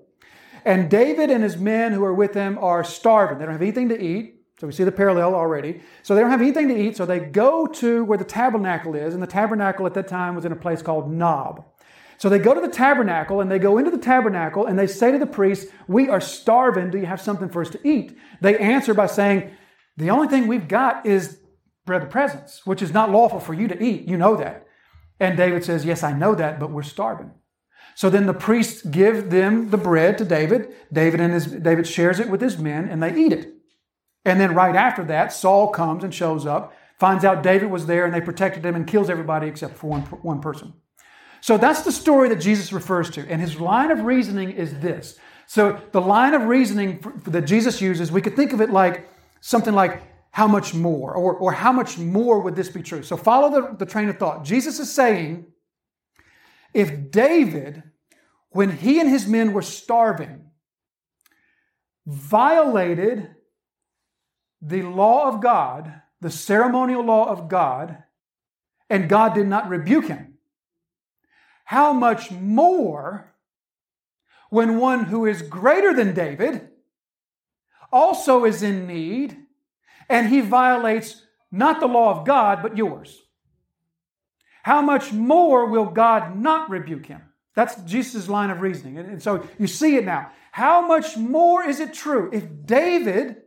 And 0.65 0.89
David 0.89 1.29
and 1.29 1.43
his 1.43 1.57
men 1.57 1.91
who 1.91 2.03
are 2.03 2.15
with 2.15 2.33
him 2.33 2.57
are 2.57 2.83
starving. 2.83 3.37
They 3.37 3.45
don't 3.45 3.53
have 3.53 3.61
anything 3.61 3.89
to 3.89 4.01
eat. 4.01 4.38
So 4.59 4.67
we 4.67 4.73
see 4.73 4.83
the 4.83 4.91
parallel 4.91 5.35
already. 5.35 5.81
So 6.03 6.13
they 6.13 6.21
don't 6.21 6.31
have 6.31 6.41
anything 6.41 6.67
to 6.67 6.77
eat. 6.77 6.97
So 6.97 7.05
they 7.05 7.19
go 7.19 7.65
to 7.65 8.03
where 8.03 8.17
the 8.17 8.25
tabernacle 8.25 8.93
is. 8.93 9.13
And 9.13 9.23
the 9.23 9.27
tabernacle 9.27 9.85
at 9.85 9.93
that 9.93 10.09
time 10.09 10.35
was 10.35 10.43
in 10.43 10.51
a 10.51 10.57
place 10.57 10.81
called 10.81 11.09
Nob. 11.09 11.63
So 12.17 12.27
they 12.27 12.39
go 12.39 12.53
to 12.53 12.59
the 12.59 12.67
tabernacle 12.67 13.39
and 13.39 13.49
they 13.49 13.59
go 13.59 13.77
into 13.77 13.89
the 13.89 13.97
tabernacle 13.97 14.65
and 14.65 14.77
they 14.77 14.87
say 14.87 15.13
to 15.13 15.17
the 15.17 15.25
priest, 15.25 15.69
We 15.87 16.09
are 16.09 16.19
starving. 16.19 16.91
Do 16.91 16.97
you 16.97 17.05
have 17.05 17.21
something 17.21 17.47
for 17.47 17.61
us 17.61 17.69
to 17.69 17.87
eat? 17.87 18.17
They 18.41 18.57
answer 18.57 18.93
by 18.93 19.07
saying, 19.07 19.51
The 19.95 20.09
only 20.09 20.27
thing 20.27 20.47
we've 20.47 20.67
got 20.67 21.05
is 21.05 21.39
bread 21.85 22.03
of 22.03 22.09
presence, 22.09 22.65
which 22.65 22.81
is 22.81 22.93
not 22.93 23.09
lawful 23.09 23.39
for 23.39 23.53
you 23.53 23.69
to 23.69 23.81
eat. 23.81 24.09
You 24.09 24.17
know 24.17 24.35
that. 24.35 24.67
And 25.21 25.37
David 25.37 25.63
says, 25.63 25.85
Yes, 25.85 26.03
I 26.03 26.11
know 26.11 26.35
that, 26.35 26.59
but 26.59 26.71
we're 26.71 26.83
starving. 26.83 27.31
So 27.95 28.09
then 28.09 28.25
the 28.25 28.33
priests 28.33 28.81
give 28.81 29.29
them 29.29 29.69
the 29.69 29.77
bread 29.77 30.17
to 30.17 30.25
David. 30.25 30.73
David 30.91 31.21
and 31.21 31.33
his 31.33 31.45
David 31.45 31.87
shares 31.87 32.19
it 32.19 32.29
with 32.29 32.41
his 32.41 32.57
men 32.57 32.89
and 32.89 33.01
they 33.01 33.15
eat 33.15 33.31
it. 33.31 33.53
And 34.25 34.39
then 34.39 34.53
right 34.53 34.75
after 34.75 35.03
that, 35.05 35.31
Saul 35.33 35.69
comes 35.69 36.03
and 36.03 36.13
shows 36.13 36.45
up, 36.45 36.73
finds 36.99 37.23
out 37.23 37.41
David 37.41 37.71
was 37.71 37.85
there 37.85 38.05
and 38.05 38.13
they 38.13 38.21
protected 38.21 38.65
him 38.65 38.75
and 38.75 38.85
kills 38.85 39.09
everybody 39.09 39.47
except 39.47 39.77
for 39.77 39.87
one, 39.87 40.01
one 40.01 40.41
person. 40.41 40.73
So 41.41 41.57
that's 41.57 41.83
the 41.83 41.91
story 41.91 42.29
that 42.29 42.41
Jesus 42.41 42.73
refers 42.73 43.09
to. 43.11 43.25
And 43.29 43.39
his 43.41 43.59
line 43.59 43.91
of 43.91 44.01
reasoning 44.03 44.51
is 44.51 44.79
this. 44.79 45.17
So 45.47 45.81
the 45.93 46.01
line 46.01 46.33
of 46.33 46.43
reasoning 46.43 46.99
that 47.25 47.41
Jesus 47.41 47.81
uses, 47.81 48.11
we 48.11 48.21
could 48.21 48.35
think 48.35 48.53
of 48.53 48.61
it 48.61 48.69
like 48.69 49.09
something 49.41 49.73
like, 49.73 50.03
how 50.31 50.47
much 50.47 50.73
more? 50.73 51.15
Or, 51.15 51.33
or 51.33 51.51
how 51.51 51.71
much 51.71 51.97
more 51.97 52.39
would 52.41 52.55
this 52.55 52.69
be 52.69 52.83
true? 52.83 53.01
So 53.01 53.17
follow 53.17 53.49
the, 53.49 53.75
the 53.77 53.85
train 53.85 54.09
of 54.09 54.17
thought. 54.17 54.43
Jesus 54.43 54.79
is 54.79 54.91
saying, 54.91 55.47
if 56.73 57.09
David, 57.09 57.83
when 58.49 58.77
he 58.77 58.99
and 58.99 59.09
his 59.09 59.27
men 59.27 59.53
were 59.53 59.63
starving, 59.63 60.45
violated 62.05 63.29
the 64.61 64.81
law 64.81 65.27
of 65.27 65.41
God, 65.41 66.01
the 66.21 66.31
ceremonial 66.31 67.03
law 67.03 67.29
of 67.29 67.47
God, 67.47 68.03
and 68.89 69.09
God 69.09 69.33
did 69.33 69.47
not 69.47 69.69
rebuke 69.69 70.07
him, 70.07 70.35
how 71.65 71.93
much 71.93 72.31
more 72.31 73.33
when 74.49 74.79
one 74.79 75.05
who 75.05 75.25
is 75.25 75.43
greater 75.43 75.93
than 75.93 76.15
David 76.15 76.69
also 77.91 78.45
is 78.45 78.63
in 78.63 78.87
need 78.87 79.37
and 80.09 80.27
he 80.27 80.41
violates 80.41 81.21
not 81.51 81.79
the 81.79 81.87
law 81.87 82.19
of 82.19 82.25
God, 82.25 82.63
but 82.63 82.75
yours? 82.75 83.21
how 84.69 84.81
much 84.83 85.11
more 85.11 85.65
will 85.65 85.87
God 85.87 86.37
not 86.37 86.69
rebuke 86.69 87.07
him? 87.07 87.23
That's 87.55 87.75
Jesus' 87.83 88.29
line 88.29 88.51
of 88.51 88.61
reasoning. 88.61 88.97
And 88.97 89.21
so 89.21 89.43
you 89.57 89.65
see 89.65 89.95
it 89.95 90.05
now. 90.05 90.31
How 90.51 90.85
much 90.85 91.17
more 91.17 91.63
is 91.63 91.79
it 91.79 91.93
true? 91.93 92.29
If 92.31 92.65
David 92.65 93.37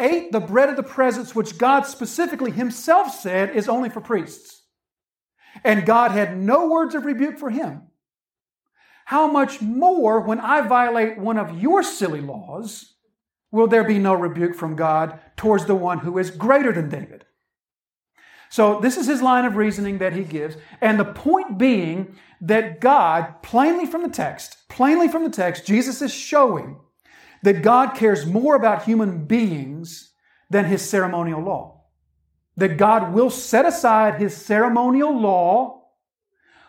ate 0.00 0.32
the 0.32 0.40
bread 0.40 0.68
of 0.68 0.76
the 0.76 0.82
presence, 0.82 1.34
which 1.34 1.58
God 1.58 1.82
specifically 1.82 2.50
himself 2.50 3.14
said 3.14 3.50
is 3.50 3.68
only 3.68 3.88
for 3.88 4.00
priests, 4.00 4.62
and 5.64 5.86
God 5.86 6.10
had 6.10 6.38
no 6.38 6.68
words 6.68 6.94
of 6.94 7.04
rebuke 7.04 7.38
for 7.38 7.50
him, 7.50 7.82
how 9.06 9.26
much 9.26 9.62
more 9.62 10.20
when 10.20 10.38
I 10.38 10.60
violate 10.60 11.16
one 11.16 11.38
of 11.38 11.58
your 11.58 11.82
silly 11.82 12.20
laws 12.20 12.94
will 13.50 13.66
there 13.66 13.84
be 13.84 13.98
no 13.98 14.12
rebuke 14.12 14.54
from 14.54 14.76
God 14.76 15.18
towards 15.34 15.64
the 15.64 15.74
one 15.74 16.00
who 16.00 16.18
is 16.18 16.30
greater 16.30 16.72
than 16.72 16.90
David? 16.90 17.24
So, 18.50 18.80
this 18.80 18.96
is 18.96 19.06
his 19.06 19.22
line 19.22 19.44
of 19.44 19.56
reasoning 19.56 19.96
that 19.96 20.14
he 20.14 20.24
gives. 20.24 20.56
And 20.80 20.98
the 20.98 21.06
point 21.06 21.58
being 21.58 22.16
that 22.40 22.80
God, 22.80 23.42
plainly 23.42 23.86
from 23.86 24.02
the 24.02 24.08
text, 24.08 24.68
plainly 24.68 25.08
from 25.08 25.24
the 25.24 25.30
text, 25.30 25.66
Jesus 25.66 26.02
is 26.02 26.12
showing 26.12 26.78
that 27.42 27.62
God 27.62 27.94
cares 27.94 28.26
more 28.26 28.54
about 28.54 28.84
human 28.84 29.24
beings 29.24 30.12
than 30.50 30.64
his 30.64 30.88
ceremonial 30.88 31.42
law. 31.42 31.82
That 32.56 32.76
God 32.76 33.12
will 33.12 33.30
set 33.30 33.64
aside 33.64 34.20
his 34.20 34.36
ceremonial 34.36 35.18
law 35.18 35.82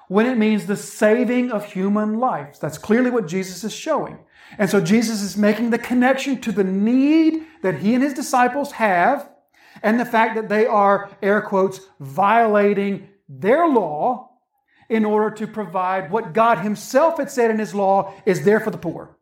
when 0.08 0.25
it 0.25 0.38
means 0.38 0.65
the 0.65 0.75
saving 0.75 1.51
of 1.51 1.65
human 1.65 2.19
lives. 2.19 2.60
That's 2.60 2.77
clearly 2.77 3.12
what 3.12 3.27
Jesus 3.27 3.63
is 3.63 3.73
showing. 3.73 4.19
And 4.58 4.69
so 4.69 4.82
Jesus 4.82 5.21
is 5.21 5.38
making 5.38 5.69
the 5.69 5.77
connection 5.77 6.41
to 6.41 6.51
the 6.51 6.63
need 6.63 7.43
that 7.62 7.79
he 7.79 7.93
and 7.93 8.03
his 8.03 8.13
disciples 8.13 8.73
have 8.73 9.29
and 9.84 9.99
the 9.99 10.05
fact 10.05 10.36
that 10.36 10.49
they 10.49 10.65
are, 10.65 11.10
air 11.21 11.41
quotes, 11.41 11.79
violating 11.99 13.10
their 13.27 13.67
law 13.67 14.29
in 14.89 15.05
order 15.05 15.29
to 15.36 15.47
provide 15.47 16.12
what 16.12 16.34
God 16.34 16.60
Himself 16.60 17.17
had 17.17 17.29
said 17.29 17.51
in 17.51 17.60
His 17.60 17.75
law 17.75 18.13
is 18.25 18.43
there 18.43 18.60
for 18.60 18.71
the 18.71 18.77
poor. 18.77 19.15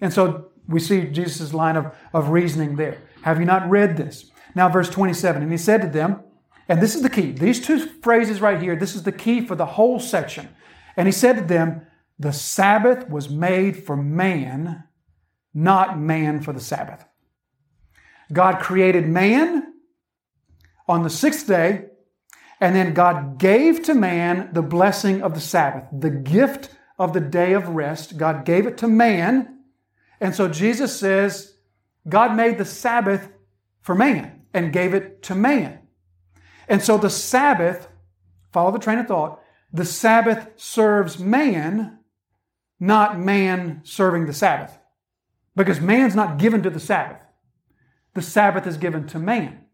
And 0.00 0.12
so 0.12 0.50
we 0.68 0.80
see 0.80 1.04
Jesus' 1.04 1.52
line 1.52 1.76
of, 1.76 1.94
of 2.12 2.30
reasoning 2.30 2.76
there. 2.76 2.98
Have 3.22 3.38
you 3.38 3.44
not 3.44 3.68
read 3.68 3.96
this? 3.96 4.30
Now, 4.54 4.68
verse 4.68 4.88
27, 4.88 5.42
and 5.42 5.50
He 5.50 5.58
said 5.58 5.82
to 5.82 5.88
them, 5.88 6.20
and 6.68 6.80
this 6.80 6.94
is 6.94 7.02
the 7.02 7.10
key, 7.10 7.32
these 7.32 7.64
two 7.64 7.80
phrases 7.80 8.40
right 8.40 8.60
here, 8.60 8.76
this 8.76 8.94
is 8.94 9.02
the 9.02 9.12
key 9.12 9.44
for 9.44 9.56
the 9.56 9.66
whole 9.66 9.98
section. 9.98 10.48
And 10.96 11.08
He 11.08 11.12
said 11.12 11.36
to 11.36 11.42
them, 11.42 11.86
The 12.18 12.32
Sabbath 12.32 13.08
was 13.08 13.28
made 13.28 13.84
for 13.84 13.96
man, 13.96 14.84
not 15.52 15.98
man 15.98 16.40
for 16.40 16.52
the 16.52 16.60
Sabbath. 16.60 17.04
God 18.32 18.60
created 18.60 19.08
man 19.08 19.74
on 20.88 21.02
the 21.02 21.10
sixth 21.10 21.46
day, 21.46 21.86
and 22.60 22.76
then 22.76 22.94
God 22.94 23.38
gave 23.38 23.82
to 23.84 23.94
man 23.94 24.50
the 24.52 24.62
blessing 24.62 25.22
of 25.22 25.34
the 25.34 25.40
Sabbath, 25.40 25.84
the 25.92 26.10
gift 26.10 26.70
of 26.98 27.12
the 27.12 27.20
day 27.20 27.54
of 27.54 27.68
rest. 27.68 28.16
God 28.16 28.44
gave 28.44 28.66
it 28.66 28.76
to 28.78 28.88
man. 28.88 29.59
And 30.20 30.34
so 30.34 30.48
Jesus 30.48 30.98
says, 30.98 31.54
God 32.08 32.36
made 32.36 32.58
the 32.58 32.64
Sabbath 32.64 33.30
for 33.80 33.94
man 33.94 34.42
and 34.52 34.72
gave 34.72 34.94
it 34.94 35.22
to 35.24 35.34
man. 35.34 35.78
And 36.68 36.82
so 36.82 36.98
the 36.98 37.10
Sabbath, 37.10 37.88
follow 38.52 38.70
the 38.70 38.78
train 38.78 38.98
of 38.98 39.06
thought, 39.06 39.40
the 39.72 39.84
Sabbath 39.84 40.48
serves 40.56 41.18
man, 41.18 41.98
not 42.78 43.18
man 43.18 43.80
serving 43.84 44.26
the 44.26 44.32
Sabbath. 44.32 44.78
Because 45.56 45.80
man's 45.80 46.14
not 46.14 46.38
given 46.38 46.62
to 46.62 46.70
the 46.70 46.80
Sabbath 46.80 47.20
the 48.14 48.22
Sabbath 48.22 48.66
is 48.66 48.76
given 48.76 49.06
to 49.08 49.18
man. 49.18 49.64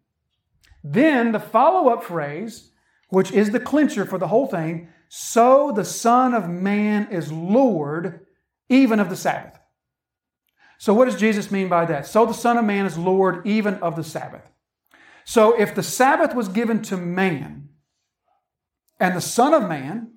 Then 0.85 1.33
the 1.33 1.41
follow 1.41 1.89
up 1.89 2.05
phrase, 2.05 2.71
which 3.09 3.33
is 3.33 3.51
the 3.51 3.61
clincher 3.61 4.05
for 4.05 4.19
the 4.19 4.29
whole 4.29 4.47
thing, 4.47 4.89
so 5.09 5.73
the 5.75 5.85
Son 5.85 6.35
of 6.35 6.49
Man 6.49 7.09
is 7.11 7.33
Lord 7.33 8.27
even 8.69 9.01
of 9.01 9.09
the 9.09 9.17
Sabbath. 9.17 9.59
So, 10.79 10.95
what 10.95 11.07
does 11.07 11.19
Jesus 11.19 11.51
mean 11.51 11.69
by 11.69 11.87
that? 11.87 12.07
So 12.07 12.27
the 12.27 12.35
Son 12.35 12.57
of 12.57 12.65
Man 12.65 12.87
is 12.87 12.99
Lord 12.99 13.47
even 13.47 13.75
of 13.75 13.97
the 13.97 14.05
Sabbath. 14.05 14.51
So, 15.25 15.59
if 15.59 15.75
the 15.75 15.83
Sabbath 15.83 16.35
was 16.35 16.49
given 16.49 16.83
to 16.83 16.97
man, 16.97 17.67
and 18.99 19.15
the 19.15 19.21
Son 19.21 19.53
of 19.53 19.69
Man, 19.69 20.12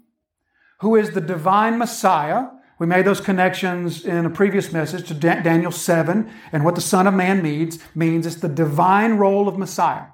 who 0.79 0.95
is 0.95 1.11
the 1.11 1.21
divine 1.21 1.77
Messiah. 1.77 2.47
We 2.79 2.87
made 2.87 3.05
those 3.05 3.21
connections 3.21 4.05
in 4.05 4.25
a 4.25 4.29
previous 4.29 4.71
message 4.71 5.07
to 5.09 5.13
Daniel 5.13 5.71
7 5.71 6.31
and 6.53 6.63
what 6.63 6.75
the 6.75 6.81
Son 6.81 7.07
of 7.07 7.13
Man 7.13 7.43
means, 7.43 7.79
means 7.93 8.25
it's 8.25 8.37
the 8.37 8.47
divine 8.47 9.13
role 9.13 9.47
of 9.47 9.57
Messiah. 9.57 10.05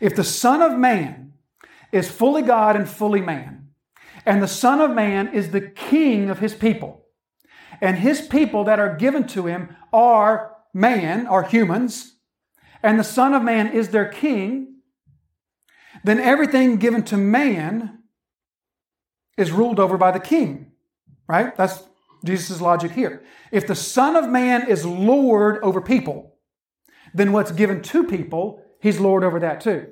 If 0.00 0.16
the 0.16 0.24
Son 0.24 0.60
of 0.60 0.78
Man 0.78 1.34
is 1.92 2.10
fully 2.10 2.42
God 2.42 2.74
and 2.74 2.88
fully 2.88 3.20
man, 3.20 3.68
and 4.26 4.42
the 4.42 4.48
Son 4.48 4.80
of 4.80 4.90
Man 4.90 5.32
is 5.32 5.50
the 5.50 5.60
King 5.60 6.30
of 6.30 6.40
his 6.40 6.54
people, 6.54 6.99
and 7.80 7.98
his 7.98 8.20
people 8.20 8.64
that 8.64 8.78
are 8.78 8.96
given 8.96 9.26
to 9.28 9.46
him 9.46 9.76
are 9.92 10.56
man, 10.72 11.26
are 11.26 11.42
humans, 11.42 12.16
and 12.82 12.98
the 12.98 13.04
Son 13.04 13.34
of 13.34 13.42
Man 13.42 13.68
is 13.68 13.88
their 13.88 14.08
King, 14.08 14.76
then 16.04 16.18
everything 16.18 16.76
given 16.76 17.02
to 17.04 17.16
man 17.16 17.98
is 19.36 19.52
ruled 19.52 19.80
over 19.80 19.96
by 19.96 20.10
the 20.10 20.20
king, 20.20 20.72
right? 21.26 21.56
That's 21.56 21.82
Jesus' 22.24 22.60
logic 22.60 22.92
here. 22.92 23.22
If 23.50 23.66
the 23.66 23.74
Son 23.74 24.16
of 24.16 24.28
Man 24.28 24.68
is 24.68 24.84
Lord 24.84 25.62
over 25.62 25.80
people, 25.80 26.36
then 27.14 27.32
what's 27.32 27.50
given 27.50 27.82
to 27.82 28.04
people, 28.04 28.62
he's 28.80 29.00
Lord 29.00 29.24
over 29.24 29.40
that 29.40 29.60
too. 29.60 29.88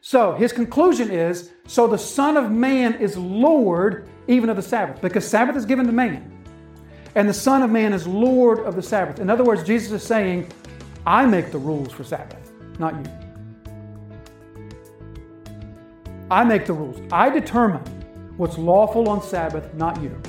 So 0.00 0.32
his 0.34 0.52
conclusion 0.52 1.10
is 1.10 1.50
so 1.66 1.86
the 1.86 1.98
Son 1.98 2.36
of 2.36 2.50
Man 2.50 2.94
is 2.94 3.16
Lord 3.16 4.08
even 4.28 4.50
of 4.50 4.56
the 4.56 4.62
Sabbath, 4.62 5.00
because 5.00 5.26
Sabbath 5.26 5.56
is 5.56 5.66
given 5.66 5.86
to 5.86 5.92
man. 5.92 6.39
And 7.14 7.28
the 7.28 7.34
Son 7.34 7.62
of 7.62 7.70
Man 7.70 7.92
is 7.92 8.06
Lord 8.06 8.60
of 8.60 8.76
the 8.76 8.82
Sabbath. 8.82 9.18
In 9.18 9.30
other 9.30 9.44
words, 9.44 9.64
Jesus 9.64 9.90
is 9.92 10.06
saying, 10.06 10.50
I 11.06 11.26
make 11.26 11.50
the 11.50 11.58
rules 11.58 11.92
for 11.92 12.04
Sabbath, 12.04 12.52
not 12.78 12.94
you. 12.94 13.04
I 16.30 16.44
make 16.44 16.66
the 16.66 16.72
rules. 16.72 17.00
I 17.10 17.28
determine 17.28 17.82
what's 18.36 18.56
lawful 18.56 19.08
on 19.08 19.22
Sabbath, 19.22 19.74
not 19.74 20.00
you. 20.00 20.20